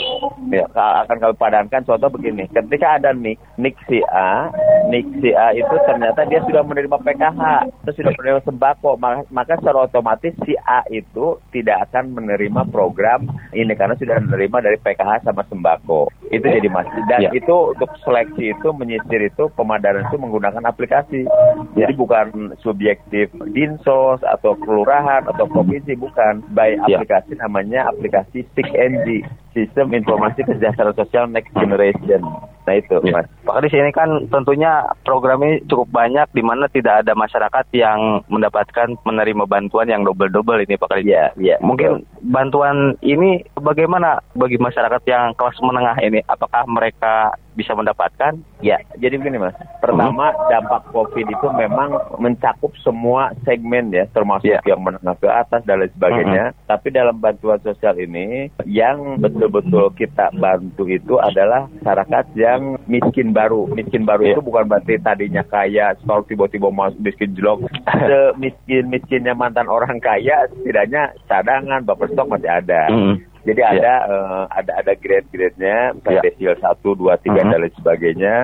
ya 0.52 0.64
akan 0.74 1.16
kami 1.16 1.34
padankan 1.40 1.82
contoh 1.86 2.10
begini 2.12 2.44
ketika 2.52 3.00
ada 3.00 3.16
nik 3.16 3.40
nik 3.56 3.76
si 3.86 4.04
A 4.10 4.52
nik 4.92 5.06
si 5.24 5.32
A 5.32 5.56
itu 5.56 5.74
ternyata 5.88 6.26
dia 6.26 6.44
sudah 6.44 6.60
menerima 6.66 6.96
PKH 7.00 7.40
terus 7.86 7.96
sudah 7.96 8.12
menerima 8.18 8.40
sembako 8.44 8.90
maka 9.30 9.56
secara 9.56 9.86
otomatis 9.86 10.34
si 10.44 10.58
A 10.66 10.84
itu 10.92 11.40
tidak 11.54 11.88
akan 11.88 12.12
menerima 12.12 12.68
program 12.68 13.30
ini 13.56 13.72
karena 13.72 13.96
sudah 13.96 14.20
menerima 14.20 14.58
dari 14.60 14.78
PKH 14.82 15.24
sama 15.24 15.46
sembako 15.48 16.12
itu 16.30 16.46
jadi 16.46 16.68
masih 16.70 17.00
dan 17.08 17.20
ya. 17.26 17.30
itu 17.34 17.56
untuk 17.74 17.90
seleksi 18.04 18.54
itu 18.54 18.68
menyisir 18.76 19.22
itu 19.24 19.50
pemadaran 19.56 20.06
itu 20.06 20.16
menggunakan 20.20 20.62
aplikasi 20.68 21.26
ya. 21.74 21.86
jadi 21.86 21.92
bukan 21.96 22.19
subjektif 22.60 23.32
dinsos 23.54 24.20
atau 24.20 24.58
kelurahan 24.58 25.24
atau 25.30 25.46
provinsi 25.48 25.96
bukan 25.96 26.44
by 26.52 26.76
ya. 26.88 27.00
aplikasi 27.00 27.38
namanya 27.38 27.88
aplikasi 27.88 28.44
SIG 28.52 29.24
Sistem 29.50 29.90
Informasi 29.94 30.46
Kesejahteraan 30.46 30.94
Sosial 30.94 31.26
Next 31.30 31.50
Generation. 31.56 32.22
Nah 32.68 32.74
itu, 32.76 32.96
ya. 33.04 33.12
Mas. 33.20 33.26
Pak 33.46 33.60
di 33.64 33.68
sini 33.72 33.90
kan 33.90 34.30
tentunya 34.30 34.84
program 35.02 35.42
ini 35.42 35.64
cukup 35.66 35.88
banyak 35.90 36.28
di 36.36 36.42
mana 36.44 36.68
tidak 36.70 37.02
ada 37.04 37.12
masyarakat 37.16 37.66
yang 37.74 38.22
mendapatkan 38.28 38.94
menerima 39.02 39.44
bantuan 39.48 39.88
yang 39.88 40.04
double-double 40.04 40.60
ini 40.62 40.76
Pak 40.76 40.88
Kadis. 40.92 41.08
Ya, 41.08 41.24
ya. 41.40 41.56
Mungkin 41.64 42.04
bantuan 42.30 42.94
ini 43.00 43.42
bagaimana 43.58 44.20
bagi 44.36 44.60
masyarakat 44.60 45.02
yang 45.08 45.32
kelas 45.34 45.58
menengah 45.64 45.96
ini? 46.04 46.20
Apakah 46.28 46.68
mereka 46.68 47.34
bisa 47.58 47.74
mendapatkan? 47.74 48.38
Ya, 48.60 48.78
jadi 49.00 49.16
begini 49.18 49.40
Mas. 49.40 49.56
Pertama, 49.80 50.30
hmm. 50.32 50.40
dampak 50.52 50.82
COVID 50.92 51.26
itu 51.26 51.46
memang 51.56 51.96
mencakup 52.20 52.72
semua 52.84 53.32
segmen 53.42 53.90
ya, 53.90 54.04
termasuk 54.12 54.48
ya. 54.48 54.60
yang 54.64 54.80
menengah 54.84 55.16
ke 55.18 55.28
atas 55.28 55.64
dan 55.64 55.82
lain 55.82 55.92
sebagainya. 55.96 56.44
Hmm. 56.52 56.58
Tapi 56.68 56.86
dalam 56.92 57.16
bantuan 57.18 57.58
sosial 57.64 57.96
ini 57.98 58.52
yang 58.68 59.18
betul-betul 59.18 59.92
kita 59.96 60.30
bantu 60.36 60.86
itu 60.86 61.16
adalah 61.18 61.66
masyarakat 61.80 62.24
yang 62.36 62.59
yang 62.60 62.76
miskin 62.84 63.32
baru. 63.32 63.64
Miskin 63.72 64.04
baru 64.04 64.22
yeah. 64.28 64.32
itu 64.36 64.40
bukan 64.44 64.68
berarti 64.68 65.00
tadinya 65.00 65.40
kaya, 65.48 65.96
setelah 65.96 66.22
tiba-tiba 66.28 66.68
masuk 66.68 67.00
miskin 67.00 67.32
jelok. 67.32 67.64
Semiskin-miskinnya 68.10 69.32
mantan 69.32 69.72
orang 69.72 69.96
kaya, 69.98 70.44
setidaknya 70.52 71.16
cadangan, 71.24 71.80
bapak 71.88 72.12
stok 72.12 72.28
masih 72.28 72.52
ada. 72.52 72.92
Mm. 72.92 73.14
Jadi 73.48 73.60
yeah. 73.64 73.72
ada 73.72 73.94
uh, 74.12 74.44
ada 74.52 74.72
ada 74.84 74.92
grade-grade-nya, 75.00 75.96
yeah. 75.96 76.20
desil 76.20 76.52
1, 76.52 76.60
2, 76.60 76.92
3 76.92 77.00
mm 77.00 77.32
-hmm. 77.32 77.36
dan 77.48 77.58
lain 77.64 77.74
sebagainya. 77.80 78.34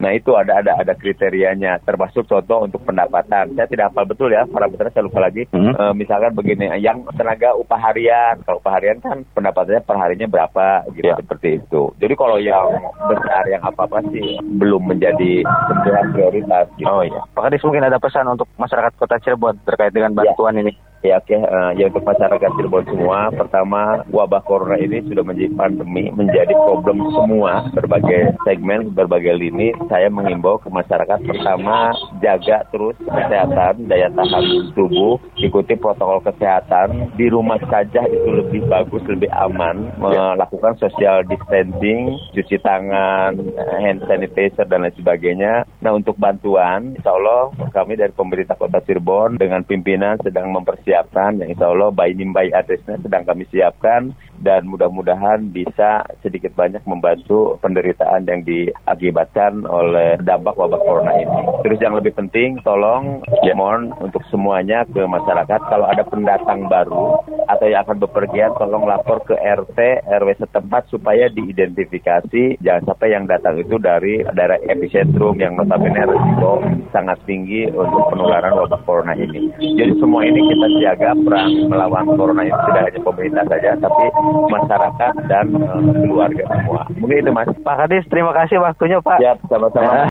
Nah 0.00 0.16
itu 0.16 0.32
ada 0.32 0.64
ada 0.64 0.80
ada 0.80 0.96
kriterianya, 0.96 1.76
termasuk 1.84 2.24
contoh 2.24 2.64
untuk 2.64 2.80
pendapatan. 2.88 3.52
Saya 3.52 3.68
tidak 3.68 3.92
hafal 3.92 4.08
betul 4.08 4.32
ya, 4.32 4.48
parameternya 4.48 4.92
saya 4.96 5.04
lupa 5.04 5.20
lagi. 5.20 5.44
Hmm. 5.52 5.76
E, 5.76 5.84
misalkan 5.92 6.32
begini, 6.32 6.72
yang 6.80 7.04
tenaga 7.14 7.52
upah 7.52 7.76
harian, 7.76 8.40
kalau 8.48 8.58
upah 8.64 8.80
harian 8.80 8.96
kan 9.04 9.20
pendapatannya 9.36 9.84
per 9.84 9.96
harinya 10.00 10.26
berapa, 10.26 10.88
gitu 10.96 11.12
ya. 11.12 11.20
seperti 11.20 11.60
itu. 11.60 11.82
Jadi 12.00 12.14
kalau 12.16 12.40
yang 12.40 12.80
besar 13.12 13.44
yang 13.52 13.60
apa 13.60 13.84
apa 13.84 14.00
sih 14.08 14.40
belum 14.40 14.88
menjadi 14.88 15.44
sebuah 15.44 16.04
prioritas. 16.16 16.66
Gitu. 16.80 16.88
Oh 16.88 17.04
iya. 17.04 17.20
Pak 17.36 17.52
Kadis 17.52 17.64
mungkin 17.68 17.84
ada 17.84 18.00
pesan 18.00 18.24
untuk 18.24 18.48
masyarakat 18.56 18.96
Kota 18.96 19.20
Cirebon 19.20 19.60
terkait 19.68 19.92
dengan 19.92 20.16
ya. 20.16 20.32
bantuan 20.32 20.56
ya. 20.56 20.64
ini. 20.64 20.72
Ya 21.00 21.16
oke, 21.16 21.32
uh, 21.32 21.72
ya 21.80 21.88
untuk 21.88 22.04
masyarakat 22.04 22.50
Cirebon 22.60 22.84
semua, 22.84 23.32
pertama 23.32 24.04
wabah 24.12 24.44
corona 24.44 24.76
ini 24.76 25.00
sudah 25.08 25.24
menjadi 25.24 25.48
pandemi, 25.56 26.12
menjadi 26.12 26.52
problem 26.52 27.00
semua 27.16 27.72
berbagai 27.72 28.36
segmen, 28.44 28.92
berbagai 28.92 29.32
lini. 29.32 29.72
Saya 29.88 30.12
mengimbau 30.12 30.60
ke 30.60 30.68
masyarakat 30.68 31.24
pertama 31.24 31.96
jaga 32.20 32.68
terus 32.68 33.00
kesehatan, 33.00 33.88
daya 33.88 34.12
tahan 34.12 34.76
tubuh, 34.76 35.16
ikuti 35.40 35.72
protokol 35.80 36.20
kesehatan. 36.20 37.16
Di 37.16 37.32
rumah 37.32 37.56
saja 37.64 38.04
itu 38.04 38.28
lebih 38.36 38.68
bagus, 38.68 39.00
lebih 39.08 39.32
aman. 39.32 39.96
Melakukan 39.96 40.76
social 40.76 41.24
distancing, 41.24 42.12
cuci 42.36 42.60
tangan, 42.60 43.40
hand 43.80 44.04
sanitizer 44.04 44.68
dan 44.68 44.84
lain 44.84 44.92
sebagainya. 45.00 45.64
Nah 45.80 45.96
untuk 45.96 46.20
bantuan, 46.20 46.92
insya 46.92 47.16
Allah 47.16 47.56
kami 47.72 47.96
dari 47.96 48.12
pemerintah 48.12 48.60
Kota 48.60 48.84
Cirebon 48.84 49.40
dengan 49.40 49.64
pimpinan 49.64 50.20
sedang 50.20 50.52
mempersiapkan 50.52 50.89
siapkan 50.90 51.38
yang 51.38 51.54
insya 51.54 51.70
Allah 51.70 51.94
by 51.94 52.10
name 52.10 52.34
by 52.34 52.50
addressnya 52.50 52.98
sedang 52.98 53.22
kami 53.22 53.46
siapkan 53.54 54.10
dan 54.40 54.66
mudah-mudahan 54.66 55.52
bisa 55.52 56.04
sedikit 56.24 56.56
banyak 56.56 56.80
membantu 56.88 57.60
penderitaan 57.60 58.24
yang 58.26 58.40
diakibatkan 58.44 59.64
oleh 59.68 60.16
dampak 60.24 60.56
wabah 60.56 60.80
corona 60.80 61.12
ini. 61.20 61.40
Terus 61.64 61.78
yang 61.80 61.94
lebih 61.96 62.16
penting 62.16 62.60
tolong 62.64 63.20
ya. 63.44 63.52
mohon 63.52 63.92
untuk 64.00 64.24
semuanya 64.32 64.88
ke 64.88 65.04
masyarakat 65.04 65.60
kalau 65.68 65.86
ada 65.86 66.02
pendatang 66.08 66.66
baru 66.66 67.20
atau 67.48 67.66
yang 67.68 67.84
akan 67.84 68.00
bepergian 68.00 68.52
tolong 68.56 68.88
lapor 68.88 69.20
ke 69.28 69.36
RT 69.36 70.08
RW 70.08 70.28
setempat 70.40 70.88
supaya 70.88 71.28
diidentifikasi 71.28 72.62
jangan 72.64 72.82
sampai 72.88 73.12
yang 73.12 73.28
datang 73.28 73.60
itu 73.60 73.76
dari 73.76 74.24
daerah 74.32 74.56
epicentrum 74.64 75.36
yang 75.36 75.58
notabene 75.58 76.08
risiko 76.08 76.64
sangat 76.94 77.20
tinggi 77.28 77.68
untuk 77.70 78.08
penularan 78.10 78.56
wabah 78.56 78.80
corona 78.88 79.12
ini. 79.14 79.52
Jadi 79.58 79.92
semua 80.00 80.24
ini 80.24 80.40
kita 80.40 80.66
siaga 80.80 81.10
perang 81.20 81.50
melawan 81.68 82.06
corona 82.16 82.42
ini 82.46 82.54
tidak 82.70 82.82
hanya 82.90 83.00
pemerintah 83.04 83.44
saja, 83.50 83.70
tapi 83.78 84.04
masyarakat 84.30 85.14
dan 85.28 85.46
uh, 85.54 85.80
keluarga 86.06 86.42
semua. 86.46 86.82
Mungkin 86.96 87.16
itu 87.22 87.30
Mas. 87.30 87.48
Pak 87.62 87.76
Kadis, 87.86 88.04
terima 88.08 88.32
kasih 88.34 88.56
waktunya 88.62 88.98
Pak. 89.02 89.18
Ya, 89.22 89.32
sama-sama. 89.46 90.10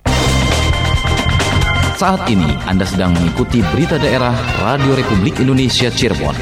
Saat 2.00 2.24
ini 2.32 2.48
Anda 2.64 2.88
sedang 2.88 3.12
mengikuti 3.12 3.60
berita 3.60 4.00
daerah 4.00 4.32
Radio 4.64 4.96
Republik 4.96 5.36
Indonesia 5.36 5.92
Cirebon. 5.92 6.32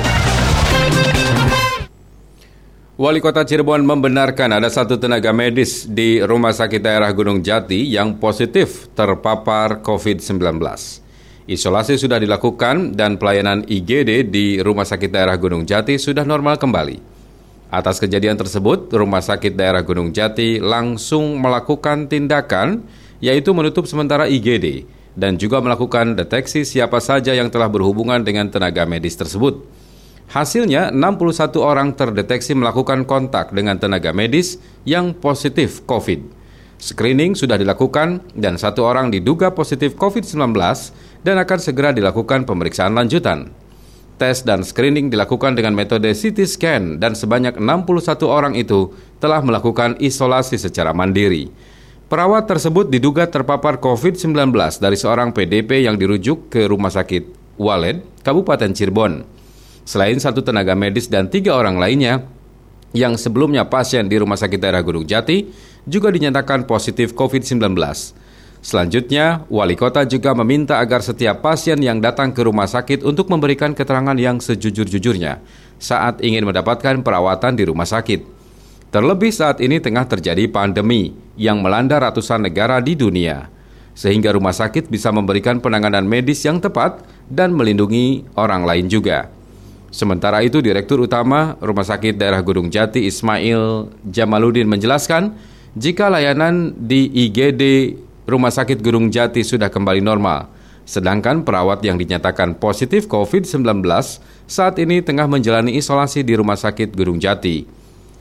Wali 2.98 3.22
Kota 3.22 3.46
Cirebon 3.46 3.86
membenarkan 3.86 4.58
ada 4.58 4.66
satu 4.70 4.98
tenaga 4.98 5.30
medis 5.30 5.86
di 5.86 6.18
Rumah 6.18 6.50
Sakit 6.50 6.82
Daerah 6.82 7.10
Gunung 7.14 7.42
Jati 7.46 7.90
yang 7.90 8.18
positif 8.18 8.90
terpapar 8.94 9.82
COVID-19. 9.86 10.58
Isolasi 11.46 11.94
sudah 11.94 12.20
dilakukan 12.20 12.98
dan 12.98 13.16
pelayanan 13.16 13.64
IGD 13.64 14.28
di 14.28 14.58
Rumah 14.58 14.84
Sakit 14.84 15.08
Daerah 15.14 15.38
Gunung 15.38 15.62
Jati 15.62 15.94
sudah 15.94 16.26
normal 16.26 16.60
kembali. 16.60 17.07
Atas 17.68 18.00
kejadian 18.00 18.40
tersebut, 18.40 18.88
Rumah 18.88 19.20
Sakit 19.20 19.52
Daerah 19.52 19.84
Gunung 19.84 20.08
Jati 20.16 20.56
langsung 20.56 21.36
melakukan 21.36 22.08
tindakan 22.08 22.88
yaitu 23.20 23.52
menutup 23.52 23.84
sementara 23.84 24.24
IGD 24.24 24.88
dan 25.12 25.36
juga 25.36 25.60
melakukan 25.60 26.16
deteksi 26.16 26.64
siapa 26.64 26.96
saja 27.02 27.36
yang 27.36 27.52
telah 27.52 27.68
berhubungan 27.68 28.24
dengan 28.24 28.48
tenaga 28.48 28.88
medis 28.88 29.20
tersebut. 29.20 29.68
Hasilnya, 30.32 30.92
61 30.92 31.60
orang 31.60 31.92
terdeteksi 31.92 32.56
melakukan 32.56 33.04
kontak 33.04 33.52
dengan 33.52 33.76
tenaga 33.76 34.16
medis 34.16 34.56
yang 34.88 35.12
positif 35.12 35.84
COVID. 35.84 36.24
Screening 36.78 37.34
sudah 37.34 37.58
dilakukan 37.58 38.22
dan 38.38 38.54
satu 38.54 38.86
orang 38.86 39.12
diduga 39.12 39.50
positif 39.52 39.98
COVID-19 39.98 40.54
dan 41.26 41.36
akan 41.36 41.58
segera 41.58 41.90
dilakukan 41.90 42.46
pemeriksaan 42.46 42.94
lanjutan. 42.94 43.50
Tes 44.18 44.42
dan 44.42 44.66
screening 44.66 45.14
dilakukan 45.14 45.54
dengan 45.54 45.78
metode 45.78 46.10
CT 46.10 46.42
scan 46.44 46.82
dan 46.98 47.14
sebanyak 47.14 47.54
61 47.54 48.18
orang 48.26 48.58
itu 48.58 48.90
telah 49.22 49.38
melakukan 49.38 49.94
isolasi 50.02 50.58
secara 50.58 50.90
mandiri. 50.90 51.54
Perawat 52.10 52.50
tersebut 52.50 52.90
diduga 52.90 53.30
terpapar 53.30 53.78
COVID-19 53.78 54.50
dari 54.82 54.96
seorang 54.98 55.30
PDP 55.30 55.86
yang 55.86 55.94
dirujuk 55.94 56.50
ke 56.50 56.66
Rumah 56.66 56.90
Sakit 56.90 57.54
Waled, 57.62 58.02
Kabupaten 58.26 58.74
Cirebon. 58.74 59.22
Selain 59.86 60.18
satu 60.18 60.42
tenaga 60.42 60.74
medis 60.74 61.06
dan 61.06 61.30
tiga 61.30 61.54
orang 61.54 61.78
lainnya, 61.78 62.26
yang 62.96 63.14
sebelumnya 63.20 63.68
pasien 63.68 64.08
di 64.08 64.16
Rumah 64.16 64.40
Sakit 64.40 64.58
Daerah 64.58 64.82
Gunung 64.82 65.04
Jati, 65.04 65.46
juga 65.84 66.08
dinyatakan 66.08 66.64
positif 66.66 67.12
COVID-19. 67.12 67.76
Selanjutnya, 68.58 69.46
wali 69.46 69.78
kota 69.78 70.02
juga 70.02 70.34
meminta 70.34 70.82
agar 70.82 70.98
setiap 70.98 71.46
pasien 71.46 71.78
yang 71.78 72.02
datang 72.02 72.34
ke 72.34 72.42
rumah 72.42 72.66
sakit 72.66 73.06
untuk 73.06 73.30
memberikan 73.30 73.70
keterangan 73.70 74.18
yang 74.18 74.42
sejujur-jujurnya 74.42 75.38
saat 75.78 76.18
ingin 76.26 76.42
mendapatkan 76.42 77.00
perawatan 77.06 77.54
di 77.54 77.64
rumah 77.70 77.86
sakit. 77.86 78.26
Terlebih 78.90 79.30
saat 79.30 79.62
ini 79.62 79.78
tengah 79.78 80.10
terjadi 80.10 80.50
pandemi 80.50 81.14
yang 81.38 81.62
melanda 81.62 82.02
ratusan 82.02 82.50
negara 82.50 82.82
di 82.82 82.98
dunia, 82.98 83.46
sehingga 83.94 84.34
rumah 84.34 84.56
sakit 84.56 84.90
bisa 84.90 85.14
memberikan 85.14 85.62
penanganan 85.62 86.02
medis 86.02 86.42
yang 86.42 86.58
tepat 86.58 87.04
dan 87.30 87.54
melindungi 87.54 88.26
orang 88.34 88.66
lain 88.66 88.90
juga. 88.90 89.30
Sementara 89.88 90.44
itu, 90.44 90.60
Direktur 90.60 91.00
Utama 91.00 91.56
Rumah 91.64 91.86
Sakit 91.86 92.20
Daerah 92.20 92.44
Gunung 92.44 92.68
Jati 92.68 93.08
Ismail 93.08 93.88
Jamaludin 94.04 94.68
menjelaskan, 94.68 95.32
jika 95.76 96.12
layanan 96.12 96.76
di 96.76 97.08
IGD 97.08 97.96
Rumah 98.28 98.52
Sakit 98.52 98.84
Gunung 98.84 99.08
Jati 99.08 99.40
sudah 99.40 99.72
kembali 99.72 100.04
normal, 100.04 100.52
sedangkan 100.84 101.48
perawat 101.48 101.80
yang 101.80 101.96
dinyatakan 101.96 102.60
positif 102.60 103.08
COVID-19 103.08 103.80
saat 104.44 104.76
ini 104.76 105.00
tengah 105.00 105.24
menjalani 105.24 105.72
isolasi 105.80 106.20
di 106.20 106.36
Rumah 106.36 106.60
Sakit 106.60 106.92
Gunung 106.92 107.16
Jati. 107.16 107.64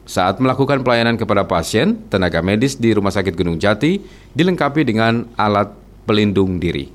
Saat 0.08 0.40
melakukan 0.40 0.80
pelayanan 0.80 1.20
kepada 1.20 1.44
pasien, 1.44 2.08
tenaga 2.08 2.40
medis 2.40 2.80
di 2.80 2.96
Rumah 2.96 3.12
Sakit 3.12 3.36
Gunung 3.36 3.60
Jati 3.60 4.00
dilengkapi 4.32 4.88
dengan 4.88 5.28
alat 5.36 5.76
pelindung 6.08 6.56
diri. 6.56 6.88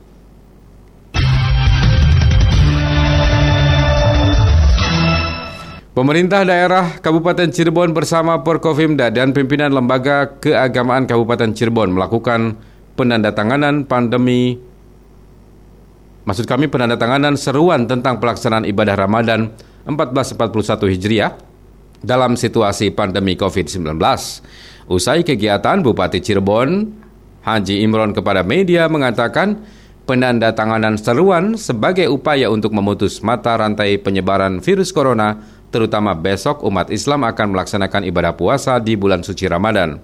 Pemerintah 5.93 6.49
daerah 6.49 6.97
Kabupaten 6.97 7.53
Cirebon 7.53 7.93
bersama 7.93 8.41
Porkovimda 8.41 9.13
dan 9.13 9.37
pimpinan 9.37 9.69
Lembaga 9.69 10.41
Keagamaan 10.41 11.05
Kabupaten 11.05 11.53
Cirebon 11.53 11.93
melakukan 11.93 12.72
penandatanganan 12.95 13.89
pandemi 13.89 14.61
maksud 16.29 16.45
kami 16.47 16.69
penandatanganan 16.69 17.35
seruan 17.35 17.89
tentang 17.89 18.21
pelaksanaan 18.21 18.69
ibadah 18.69 18.95
Ramadan 18.95 19.53
1441 19.89 20.93
Hijriah 20.95 21.33
dalam 22.03 22.35
situasi 22.35 22.91
pandemi 22.95 23.39
COVID-19. 23.39 23.99
Usai 24.91 25.23
kegiatan 25.23 25.81
Bupati 25.81 26.19
Cirebon 26.19 26.91
Haji 27.43 27.83
Imron 27.83 28.15
kepada 28.15 28.47
media 28.47 28.87
mengatakan 28.87 29.63
penandatanganan 30.07 30.99
seruan 30.99 31.59
sebagai 31.59 32.07
upaya 32.11 32.51
untuk 32.51 32.71
memutus 32.75 33.23
mata 33.23 33.55
rantai 33.59 33.99
penyebaran 33.99 34.63
virus 34.63 34.95
corona 34.95 35.43
terutama 35.73 36.13
besok 36.15 36.63
umat 36.63 36.93
Islam 36.93 37.27
akan 37.27 37.57
melaksanakan 37.57 38.07
ibadah 38.07 38.35
puasa 38.37 38.79
di 38.79 38.95
bulan 38.95 39.27
suci 39.27 39.49
Ramadan. 39.49 39.99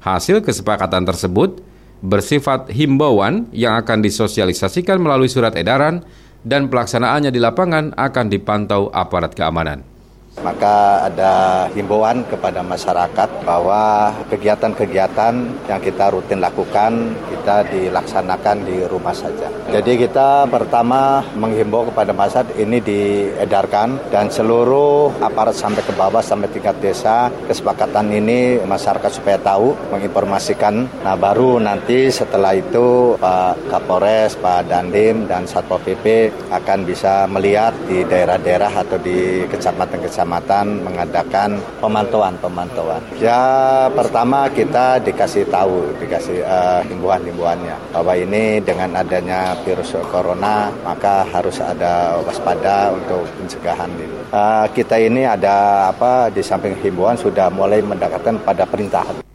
Hasil 0.00 0.40
kesepakatan 0.40 1.04
tersebut 1.04 1.60
bersifat 1.98 2.70
himbauan 2.70 3.50
yang 3.50 3.74
akan 3.78 4.02
disosialisasikan 4.02 5.02
melalui 5.02 5.26
surat 5.26 5.54
edaran 5.58 6.02
dan 6.46 6.70
pelaksanaannya 6.70 7.34
di 7.34 7.40
lapangan 7.42 7.98
akan 7.98 8.26
dipantau 8.30 8.88
aparat 8.94 9.34
keamanan. 9.34 9.97
Maka 10.46 11.08
ada 11.10 11.32
himbauan 11.74 12.22
kepada 12.30 12.62
masyarakat 12.62 13.28
bahwa 13.42 14.14
kegiatan-kegiatan 14.30 15.34
yang 15.66 15.80
kita 15.82 16.14
rutin 16.14 16.38
lakukan 16.38 17.16
kita 17.26 17.66
dilaksanakan 17.68 18.56
di 18.62 18.86
rumah 18.86 19.12
saja. 19.12 19.50
Jadi 19.68 20.06
kita 20.06 20.46
pertama 20.46 21.20
menghimbau 21.34 21.90
kepada 21.90 22.14
masyarakat 22.14 22.54
ini 22.60 22.78
diedarkan 22.80 23.98
dan 24.14 24.30
seluruh 24.30 25.10
aparat 25.18 25.56
sampai 25.56 25.82
ke 25.82 25.92
bawah 25.96 26.22
sampai 26.22 26.48
tingkat 26.52 26.76
desa 26.78 27.28
kesepakatan 27.50 28.12
ini 28.14 28.62
masyarakat 28.62 29.10
supaya 29.10 29.40
tahu 29.40 29.74
menginformasikan. 29.90 30.86
Nah 31.02 31.16
baru 31.18 31.58
nanti 31.58 32.08
setelah 32.12 32.54
itu 32.54 33.16
Pak 33.18 33.72
Kapolres, 33.72 34.38
Pak 34.38 34.70
Dandim 34.70 35.26
dan 35.26 35.44
Satpol 35.48 35.82
PP 35.82 36.30
akan 36.52 36.78
bisa 36.86 37.26
melihat 37.26 37.74
di 37.88 38.04
daerah-daerah 38.04 38.72
atau 38.72 39.00
di 39.00 39.44
kecamatan-kecamatan 39.48 40.27
kecamatan 40.28 40.84
mengadakan 40.84 41.50
pemantauan-pemantauan. 41.80 43.00
Ya 43.16 43.88
pertama 43.88 44.44
kita 44.52 45.00
dikasih 45.00 45.48
tahu, 45.48 45.88
dikasih 45.96 46.44
uh, 46.44 46.84
himbauan-himbauannya 46.84 47.96
bahwa 47.96 48.12
ini 48.12 48.60
dengan 48.60 48.92
adanya 49.00 49.56
virus 49.64 49.96
corona 50.12 50.68
maka 50.84 51.24
harus 51.32 51.56
ada 51.64 52.20
waspada 52.20 52.92
untuk 52.92 53.24
pencegahan 53.40 53.88
ini. 53.96 54.20
Uh, 54.28 54.68
kita 54.76 55.00
ini 55.00 55.24
ada 55.24 55.88
apa 55.88 56.28
di 56.28 56.44
samping 56.44 56.76
himbauan 56.84 57.16
sudah 57.16 57.48
mulai 57.48 57.80
mendekatkan 57.80 58.36
pada 58.44 58.68
perintah. 58.68 59.27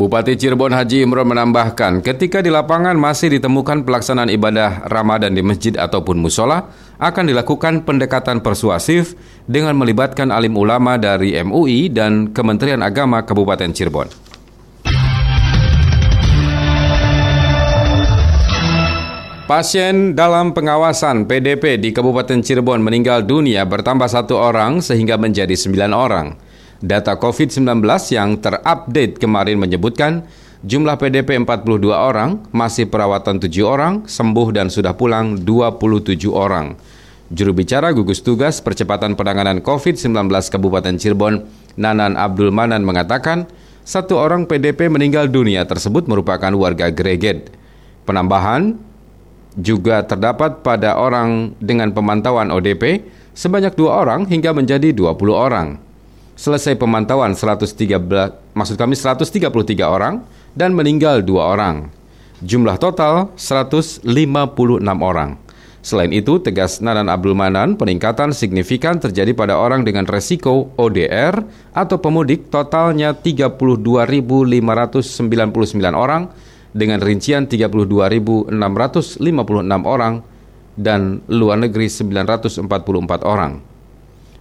Bupati 0.00 0.32
Cirebon 0.32 0.72
Haji 0.72 1.04
Imron 1.04 1.28
menambahkan, 1.28 2.00
ketika 2.00 2.40
di 2.40 2.48
lapangan 2.48 2.96
masih 2.96 3.36
ditemukan 3.36 3.84
pelaksanaan 3.84 4.32
ibadah 4.32 4.88
Ramadan 4.88 5.36
di 5.36 5.44
masjid 5.44 5.76
ataupun 5.76 6.16
musola, 6.16 6.72
akan 6.96 7.28
dilakukan 7.28 7.84
pendekatan 7.84 8.40
persuasif 8.40 9.12
dengan 9.44 9.76
melibatkan 9.76 10.32
alim 10.32 10.56
ulama 10.56 10.96
dari 10.96 11.36
MUI 11.44 11.92
dan 11.92 12.32
Kementerian 12.32 12.80
Agama 12.80 13.28
Kabupaten 13.28 13.76
Cirebon. 13.76 14.08
Pasien 19.44 20.16
dalam 20.16 20.56
pengawasan 20.56 21.28
PDP 21.28 21.76
di 21.76 21.92
Kabupaten 21.92 22.40
Cirebon 22.40 22.80
meninggal 22.80 23.28
dunia 23.28 23.68
bertambah 23.68 24.08
satu 24.08 24.40
orang 24.40 24.80
sehingga 24.80 25.20
menjadi 25.20 25.52
sembilan 25.52 25.92
orang. 25.92 26.48
Data 26.80 27.12
COVID-19 27.20 27.84
yang 28.08 28.40
terupdate 28.40 29.20
kemarin 29.20 29.60
menyebutkan 29.60 30.24
jumlah 30.64 30.96
PDP 30.96 31.36
42 31.36 31.92
orang, 31.92 32.40
masih 32.56 32.88
perawatan 32.88 33.36
7 33.36 33.52
orang, 33.60 34.08
sembuh 34.08 34.48
dan 34.48 34.72
sudah 34.72 34.96
pulang 34.96 35.36
27 35.44 36.32
orang. 36.32 36.80
Juru 37.28 37.52
bicara 37.52 37.92
gugus 37.92 38.24
tugas 38.24 38.64
percepatan 38.64 39.12
penanganan 39.12 39.60
COVID-19 39.60 40.32
Kabupaten 40.32 40.96
Cirebon, 40.96 41.44
Nanan 41.76 42.16
Abdul 42.16 42.48
Manan 42.48 42.80
mengatakan, 42.80 43.44
satu 43.84 44.16
orang 44.16 44.48
PDP 44.48 44.88
meninggal 44.88 45.28
dunia 45.28 45.68
tersebut 45.68 46.08
merupakan 46.08 46.48
warga 46.56 46.88
Greget. 46.88 47.52
Penambahan 48.08 48.80
juga 49.52 50.00
terdapat 50.08 50.64
pada 50.64 50.96
orang 50.96 51.52
dengan 51.60 51.92
pemantauan 51.92 52.48
ODP 52.48 53.04
sebanyak 53.36 53.76
dua 53.76 54.00
orang 54.00 54.24
hingga 54.24 54.56
menjadi 54.56 54.96
20 54.96 55.28
orang 55.28 55.89
selesai 56.40 56.80
pemantauan 56.80 57.36
113 57.36 57.76
maksud 58.56 58.80
kami 58.80 58.96
133 58.96 59.44
orang 59.84 60.24
dan 60.56 60.72
meninggal 60.72 61.20
dua 61.20 61.52
orang. 61.52 61.92
Jumlah 62.40 62.80
total 62.80 63.28
156 63.36 64.00
orang. 65.04 65.36
Selain 65.80 66.12
itu, 66.12 66.40
tegas 66.40 66.80
Nanan 66.80 67.08
Abdul 67.08 67.32
Manan, 67.36 67.76
peningkatan 67.76 68.36
signifikan 68.36 69.00
terjadi 69.00 69.32
pada 69.32 69.56
orang 69.56 69.84
dengan 69.84 70.04
resiko 70.04 70.72
ODR 70.76 71.40
atau 71.72 71.96
pemudik 72.00 72.52
totalnya 72.52 73.16
32.599 73.16 74.60
orang 75.92 76.28
dengan 76.76 77.00
rincian 77.00 77.48
32.656 77.48 78.52
orang 79.84 80.20
dan 80.76 81.24
luar 81.28 81.56
negeri 81.60 81.88
944 81.88 83.24
orang. 83.24 83.69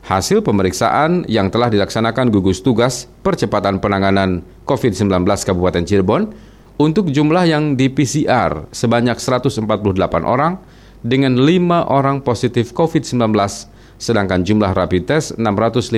Hasil 0.09 0.41
pemeriksaan 0.41 1.29
yang 1.29 1.53
telah 1.53 1.69
dilaksanakan 1.69 2.33
gugus 2.33 2.65
tugas 2.65 3.05
percepatan 3.21 3.77
penanganan 3.77 4.41
COVID-19 4.65 5.05
Kabupaten 5.21 5.85
Cirebon 5.85 6.33
Untuk 6.81 7.13
jumlah 7.13 7.45
yang 7.45 7.77
di 7.77 7.93
PCR 7.93 8.65
sebanyak 8.73 9.21
148 9.21 9.69
orang 10.25 10.57
dengan 11.05 11.37
5 11.37 11.93
orang 11.93 12.25
positif 12.25 12.73
COVID-19, 12.73 13.21
sedangkan 14.01 14.41
jumlah 14.41 14.73
rapid 14.73 15.03
test 15.05 15.37
657 15.37 15.93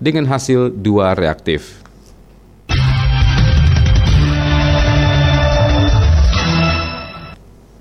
dengan 0.00 0.24
hasil 0.24 0.72
2 0.72 1.20
reaktif. 1.20 1.84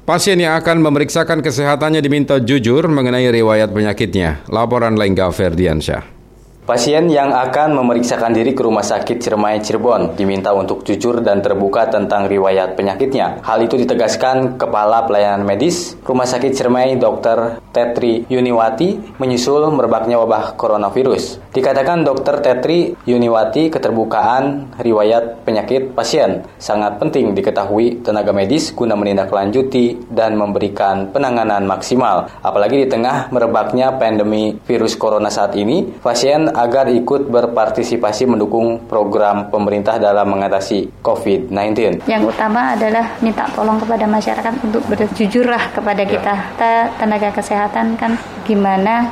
Pasien 0.03 0.35
yang 0.35 0.59
akan 0.59 0.83
memeriksakan 0.83 1.39
kesehatannya 1.39 2.03
diminta 2.03 2.35
jujur 2.35 2.91
mengenai 2.91 3.23
riwayat 3.31 3.71
penyakitnya. 3.71 4.43
Laporan 4.51 4.99
Lengga 4.99 5.31
Ferdiansyah. 5.31 6.22
Pasien 6.63 7.11
yang 7.11 7.35
akan 7.35 7.75
memeriksakan 7.75 8.31
diri 8.31 8.55
ke 8.55 8.63
Rumah 8.63 8.87
Sakit 8.87 9.19
Ciremai 9.19 9.59
Cirebon 9.59 10.15
diminta 10.15 10.55
untuk 10.55 10.87
jujur 10.87 11.19
dan 11.19 11.43
terbuka 11.43 11.91
tentang 11.91 12.31
riwayat 12.31 12.79
penyakitnya. 12.79 13.43
Hal 13.43 13.67
itu 13.67 13.75
ditegaskan 13.75 14.55
Kepala 14.55 15.03
Pelayanan 15.03 15.43
Medis 15.43 15.99
Rumah 16.07 16.23
Sakit 16.23 16.55
Ciremai 16.55 16.95
Dr. 16.95 17.59
Tetri 17.75 18.23
Yuniwati 18.31 19.19
menyusul 19.19 19.75
merebaknya 19.75 20.15
wabah 20.23 20.55
coronavirus. 20.55 21.43
Dikatakan 21.51 22.07
Dr. 22.07 22.39
Tetri 22.39 22.95
Yuniwati 23.03 23.67
keterbukaan 23.67 24.79
riwayat 24.79 25.43
penyakit 25.43 25.91
pasien 25.91 26.47
sangat 26.63 26.95
penting 26.95 27.35
diketahui 27.35 28.07
tenaga 28.07 28.31
medis 28.31 28.71
guna 28.71 28.95
menindaklanjuti 28.95 30.07
dan 30.15 30.39
memberikan 30.39 31.11
penanganan 31.11 31.67
maksimal. 31.67 32.31
Apalagi 32.39 32.85
di 32.85 32.87
tengah 32.87 33.27
merebaknya 33.35 33.99
pandemi 33.99 34.55
virus 34.63 34.95
corona 34.95 35.27
saat 35.27 35.59
ini, 35.59 35.91
pasien 35.99 36.52
agar 36.53 36.87
ikut 36.89 37.27
berpartisipasi 37.27 38.29
mendukung 38.29 38.85
program 38.85 39.49
pemerintah 39.49 39.97
dalam 39.97 40.29
mengatasi 40.29 41.01
COVID-19. 41.01 42.05
Yang 42.05 42.23
utama 42.29 42.77
adalah 42.77 43.17
minta 43.19 43.49
tolong 43.51 43.81
kepada 43.81 44.05
masyarakat 44.05 44.53
untuk 44.63 44.85
berjujurlah 44.87 45.73
kepada 45.73 46.03
kita. 46.05 46.33
Kita 46.55 46.73
tenaga 47.01 47.29
kesehatan 47.33 47.97
kan 47.97 48.15
gimana 48.45 49.09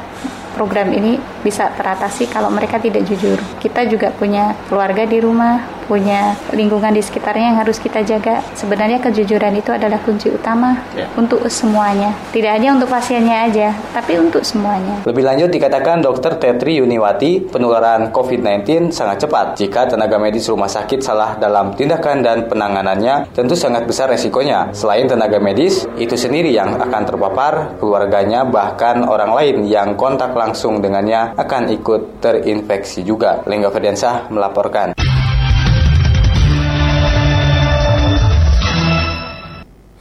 program 0.53 0.91
ini 0.91 1.17
bisa 1.41 1.71
teratasi 1.73 2.27
kalau 2.29 2.51
mereka 2.51 2.77
tidak 2.77 3.07
jujur. 3.07 3.39
Kita 3.57 3.87
juga 3.87 4.11
punya 4.13 4.53
keluarga 4.67 5.07
di 5.07 5.17
rumah, 5.17 5.63
punya 5.91 6.39
lingkungan 6.55 6.95
di 6.95 7.03
sekitarnya 7.03 7.51
yang 7.51 7.59
harus 7.59 7.75
kita 7.75 7.99
jaga. 8.07 8.39
Sebenarnya 8.55 9.03
kejujuran 9.03 9.59
itu 9.59 9.75
adalah 9.75 9.99
kunci 9.99 10.31
utama 10.31 10.79
ya. 10.95 11.03
untuk 11.19 11.43
semuanya. 11.51 12.15
Tidak 12.31 12.47
hanya 12.47 12.79
untuk 12.79 12.87
pasiennya 12.87 13.51
aja, 13.51 13.75
tapi 13.91 14.15
untuk 14.15 14.47
semuanya. 14.47 15.03
Lebih 15.03 15.27
lanjut 15.27 15.51
dikatakan 15.51 15.99
Dr. 15.99 16.39
Tetri 16.39 16.79
Yuniwati, 16.79 17.51
penularan 17.51 18.07
COVID-19 18.15 18.95
sangat 18.95 19.27
cepat. 19.27 19.59
Jika 19.59 19.91
tenaga 19.91 20.15
medis 20.15 20.47
rumah 20.47 20.71
sakit 20.71 21.03
salah 21.03 21.35
dalam 21.35 21.75
tindakan 21.75 22.23
dan 22.23 22.47
penanganannya, 22.47 23.27
tentu 23.35 23.59
sangat 23.59 23.83
besar 23.83 24.07
resikonya. 24.07 24.71
Selain 24.71 25.11
tenaga 25.11 25.43
medis, 25.43 25.83
itu 25.99 26.15
sendiri 26.15 26.55
yang 26.55 26.79
akan 26.79 27.03
terpapar, 27.03 27.75
keluarganya 27.83 28.47
bahkan 28.47 29.03
orang 29.03 29.35
lain 29.35 29.67
yang 29.67 29.99
kontak 29.99 30.31
langsung 30.31 30.79
dengannya 30.79 31.35
akan 31.35 31.67
ikut 31.75 32.23
terinfeksi 32.23 33.03
juga. 33.03 33.43
Lengga 33.43 33.67
Ferdiansah 33.67 34.31
melaporkan. 34.31 35.10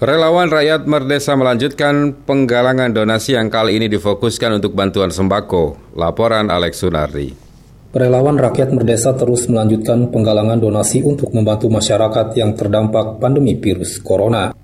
Relawan 0.00 0.48
Rakyat 0.48 0.88
Merdesa 0.88 1.36
melanjutkan 1.36 2.16
penggalangan 2.24 2.88
donasi 2.88 3.36
yang 3.36 3.52
kali 3.52 3.76
ini 3.76 3.84
difokuskan 3.84 4.56
untuk 4.56 4.72
bantuan 4.72 5.12
sembako. 5.12 5.92
Laporan 5.92 6.48
Alex 6.48 6.80
Sunardi. 6.80 7.36
Relawan 7.92 8.40
Rakyat 8.40 8.72
Merdesa 8.72 9.12
terus 9.12 9.44
melanjutkan 9.44 10.08
penggalangan 10.08 10.56
donasi 10.56 11.04
untuk 11.04 11.28
membantu 11.36 11.68
masyarakat 11.68 12.32
yang 12.32 12.56
terdampak 12.56 13.20
pandemi 13.20 13.60
virus 13.60 14.00
corona. 14.00 14.56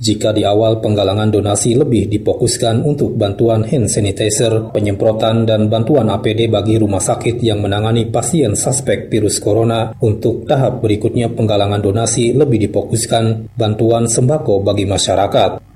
Jika 0.00 0.32
di 0.32 0.48
awal 0.48 0.80
penggalangan 0.80 1.28
donasi 1.28 1.76
lebih 1.76 2.08
difokuskan 2.08 2.88
untuk 2.88 3.20
bantuan 3.20 3.68
hand 3.68 3.84
sanitizer, 3.84 4.72
penyemprotan 4.72 5.44
dan 5.44 5.68
bantuan 5.68 6.08
APD 6.08 6.48
bagi 6.48 6.80
rumah 6.80 7.04
sakit 7.04 7.36
yang 7.44 7.60
menangani 7.60 8.08
pasien 8.08 8.56
suspek 8.56 9.12
virus 9.12 9.36
corona, 9.44 9.92
untuk 10.00 10.48
tahap 10.48 10.80
berikutnya 10.80 11.28
penggalangan 11.36 11.84
donasi 11.84 12.32
lebih 12.32 12.64
difokuskan 12.64 13.52
bantuan 13.52 14.08
sembako 14.08 14.64
bagi 14.64 14.88
masyarakat. 14.88 15.69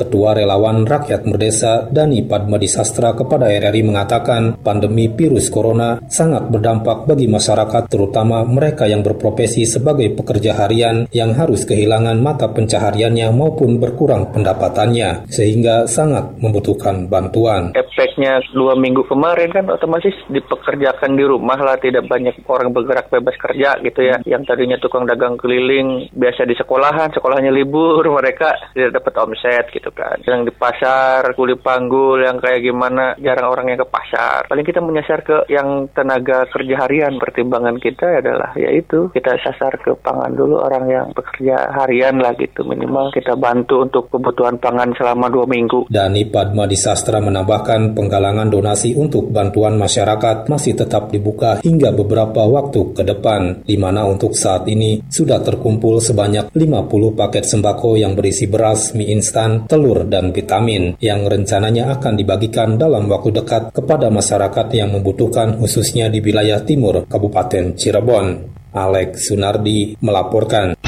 Ketua 0.00 0.32
Relawan 0.32 0.88
Rakyat 0.88 1.28
Merdesa 1.28 1.84
Dani 1.84 2.24
Padmadi 2.24 2.64
Sastra 2.64 3.12
kepada 3.12 3.52
RRI 3.52 3.84
mengatakan 3.84 4.56
pandemi 4.64 5.12
virus 5.12 5.52
corona 5.52 6.00
sangat 6.08 6.48
berdampak 6.48 7.04
bagi 7.04 7.28
masyarakat 7.28 7.92
terutama 7.92 8.48
mereka 8.48 8.88
yang 8.88 9.04
berprofesi 9.04 9.68
sebagai 9.68 10.08
pekerja 10.16 10.56
harian 10.56 11.04
yang 11.12 11.36
harus 11.36 11.68
kehilangan 11.68 12.16
mata 12.16 12.48
pencahariannya 12.48 13.28
maupun 13.28 13.76
berkurang 13.76 14.32
pendapatannya 14.32 15.28
sehingga 15.28 15.84
sangat 15.84 16.40
membutuhkan 16.40 17.04
bantuan. 17.12 17.76
Efeknya 17.76 18.40
dua 18.56 18.72
minggu 18.72 19.04
kemarin 19.04 19.52
kan 19.52 19.68
otomatis 19.68 20.16
dipekerjakan 20.32 21.12
di 21.12 21.24
rumah 21.28 21.60
lah 21.60 21.76
tidak 21.76 22.08
banyak 22.08 22.32
orang 22.48 22.72
bergerak 22.72 23.12
bebas 23.12 23.36
kerja 23.36 23.76
gitu 23.84 24.00
ya 24.00 24.16
yang 24.24 24.46
tadinya 24.48 24.80
tukang 24.80 25.04
dagang 25.04 25.36
keliling 25.36 26.08
biasa 26.16 26.48
di 26.48 26.56
sekolahan 26.56 27.12
sekolahnya 27.12 27.52
libur 27.52 28.06
mereka 28.08 28.56
tidak 28.72 29.02
dapat 29.02 29.14
omset 29.20 29.68
gitu 29.74 29.89
gitu 29.90 29.98
kan. 29.98 30.16
Yang 30.22 30.40
di 30.46 30.52
pasar, 30.54 31.34
kuli 31.34 31.58
panggul, 31.58 32.22
yang 32.22 32.38
kayak 32.38 32.62
gimana, 32.62 33.18
jarang 33.18 33.50
orang 33.50 33.74
yang 33.74 33.82
ke 33.82 33.88
pasar. 33.90 34.46
Paling 34.46 34.62
kita 34.62 34.78
menyasar 34.78 35.26
ke 35.26 35.36
yang 35.50 35.90
tenaga 35.90 36.46
kerja 36.46 36.86
harian. 36.86 37.18
Pertimbangan 37.18 37.76
kita 37.82 38.22
adalah 38.22 38.54
yaitu 38.54 39.10
kita 39.10 39.34
sasar 39.42 39.74
ke 39.82 39.90
pangan 39.98 40.32
dulu 40.32 40.62
orang 40.62 40.86
yang 40.86 41.06
bekerja 41.10 41.74
harian 41.74 42.22
lah 42.22 42.32
gitu. 42.38 42.62
Minimal 42.62 43.10
kita 43.10 43.34
bantu 43.34 43.82
untuk 43.82 44.06
kebutuhan 44.12 44.62
pangan 44.62 44.94
selama 44.94 45.26
dua 45.26 45.46
minggu. 45.50 45.90
Dani 45.90 46.22
Padma 46.30 46.70
Sastra 46.70 47.18
menambahkan 47.18 47.98
penggalangan 47.98 48.48
donasi 48.48 48.94
untuk 48.94 49.28
bantuan 49.34 49.74
masyarakat 49.74 50.46
masih 50.46 50.78
tetap 50.78 51.10
dibuka 51.10 51.58
hingga 51.60 51.90
beberapa 51.90 52.46
waktu 52.46 52.94
ke 52.94 53.02
depan, 53.02 53.66
di 53.66 53.74
mana 53.74 54.06
untuk 54.06 54.38
saat 54.38 54.70
ini 54.70 55.02
sudah 55.10 55.42
terkumpul 55.42 55.98
sebanyak 55.98 56.54
50 56.54 57.18
paket 57.18 57.44
sembako 57.44 57.98
yang 57.98 58.14
berisi 58.14 58.46
beras, 58.46 58.92
mie 58.92 59.10
instan, 59.16 59.64
telur, 59.64 59.79
dan 60.06 60.36
vitamin 60.36 61.00
yang 61.00 61.24
rencananya 61.24 61.96
akan 61.96 62.14
dibagikan 62.20 62.76
dalam 62.76 63.08
waktu 63.08 63.32
dekat 63.40 63.72
kepada 63.72 64.12
masyarakat 64.12 64.66
yang 64.76 64.92
membutuhkan 64.92 65.56
khususnya 65.56 66.12
di 66.12 66.20
wilayah 66.20 66.60
timur 66.60 67.08
Kabupaten 67.08 67.74
Cirebon. 67.74 68.26
Alex 68.70 69.26
Sunardi 69.26 69.98
melaporkan. 69.98 70.78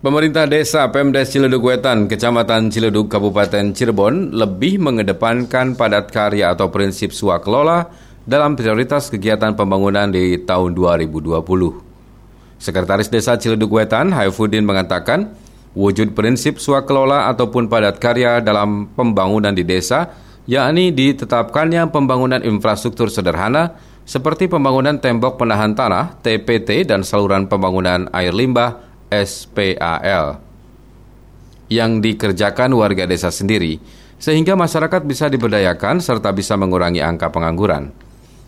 Pemerintah 0.00 0.48
Desa 0.48 0.88
Pemdes 0.88 1.28
Ciledug 1.28 1.60
Wetan, 1.60 2.08
Kecamatan 2.08 2.72
Ciledug, 2.72 3.12
Kabupaten 3.12 3.76
Cirebon 3.76 4.32
lebih 4.32 4.80
mengedepankan 4.80 5.76
padat 5.76 6.08
karya 6.08 6.56
atau 6.56 6.72
prinsip 6.72 7.12
swakelola 7.12 7.84
dalam 8.24 8.56
prioritas 8.56 9.12
kegiatan 9.12 9.52
pembangunan 9.52 10.08
di 10.08 10.40
tahun 10.40 10.72
2020. 10.72 11.89
Sekretaris 12.60 13.08
Desa 13.08 13.40
Ciledug 13.40 13.72
Wetan, 13.72 14.12
Haifuddin 14.12 14.68
mengatakan, 14.68 15.32
wujud 15.72 16.12
prinsip 16.12 16.60
swakelola 16.60 17.32
ataupun 17.32 17.72
padat 17.72 17.96
karya 17.96 18.44
dalam 18.44 18.92
pembangunan 18.92 19.56
di 19.56 19.64
desa, 19.64 20.12
yakni 20.44 20.92
ditetapkannya 20.92 21.88
pembangunan 21.88 22.44
infrastruktur 22.44 23.08
sederhana 23.08 23.80
seperti 24.04 24.44
pembangunan 24.44 25.00
tembok 25.00 25.40
penahan 25.40 25.72
tanah 25.72 26.20
TPT 26.20 26.84
dan 26.84 27.00
saluran 27.00 27.48
pembangunan 27.48 28.12
air 28.12 28.36
limbah 28.36 28.76
SPAL 29.08 30.42
yang 31.70 32.02
dikerjakan 32.02 32.74
warga 32.74 33.06
desa 33.06 33.30
sendiri 33.30 33.78
sehingga 34.20 34.52
masyarakat 34.52 35.00
bisa 35.06 35.32
diberdayakan 35.32 36.02
serta 36.02 36.34
bisa 36.34 36.58
mengurangi 36.58 37.00
angka 37.00 37.32
pengangguran. 37.32 37.88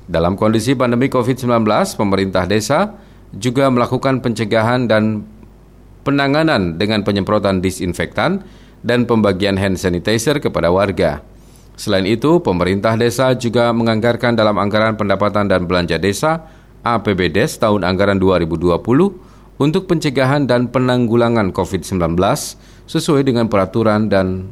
Dalam 0.05 0.37
kondisi 0.37 0.75
pandemi 0.77 1.09
COVID-19, 1.09 1.65
pemerintah 1.97 2.45
desa 2.45 2.93
juga 3.37 3.69
melakukan 3.73 4.21
pencegahan 4.21 4.89
dan 4.89 5.25
penanganan 6.05 6.77
dengan 6.77 7.07
penyemprotan 7.07 7.65
disinfektan 7.65 8.45
dan 8.83 9.07
pembagian 9.07 9.57
hand 9.57 9.79
sanitizer 9.79 10.43
kepada 10.43 10.69
warga. 10.69 11.23
Selain 11.79 12.05
itu, 12.05 12.43
pemerintah 12.45 12.99
desa 13.01 13.33
juga 13.33 13.73
menganggarkan 13.73 14.37
dalam 14.37 14.61
anggaran 14.61 14.99
pendapatan 14.99 15.49
dan 15.49 15.65
belanja 15.65 15.97
desa 15.97 16.45
APBDes 16.85 17.57
tahun 17.63 17.87
anggaran 17.87 18.21
2020 18.21 18.83
untuk 19.57 19.83
pencegahan 19.87 20.45
dan 20.45 20.69
penanggulangan 20.69 21.55
COVID-19 21.55 22.19
sesuai 22.91 23.23
dengan 23.23 23.47
peraturan 23.47 24.11
dan 24.11 24.51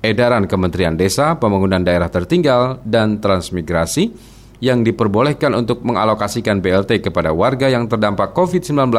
edaran 0.00 0.46
Kementerian 0.46 0.94
Desa, 0.94 1.34
Pembangunan 1.36 1.82
Daerah 1.82 2.06
Tertinggal, 2.06 2.78
dan 2.86 3.18
Transmigrasi 3.18 4.35
yang 4.60 4.80
diperbolehkan 4.80 5.52
untuk 5.52 5.84
mengalokasikan 5.84 6.64
BLT 6.64 7.04
kepada 7.04 7.32
warga 7.32 7.68
yang 7.68 7.84
terdampak 7.88 8.32
COVID-19 8.32 8.92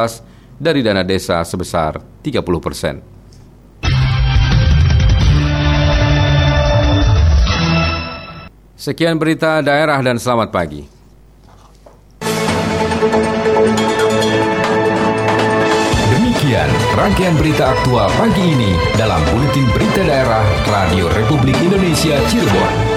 dari 0.58 0.82
dana 0.82 1.02
desa 1.06 1.42
sebesar 1.46 2.02
30 2.22 2.42
persen. 2.58 3.18
Sekian 8.78 9.18
berita 9.18 9.58
daerah 9.58 9.98
dan 9.98 10.22
selamat 10.22 10.54
pagi. 10.54 10.86
Demikian 16.14 16.70
rangkaian 16.94 17.34
berita 17.34 17.74
aktual 17.74 18.06
pagi 18.14 18.40
ini 18.40 18.72
dalam 18.94 19.18
Buletin 19.34 19.66
Berita 19.74 20.02
Daerah 20.06 20.46
Radio 20.70 21.10
Republik 21.10 21.58
Indonesia 21.58 22.22
Cirebon. 22.30 22.87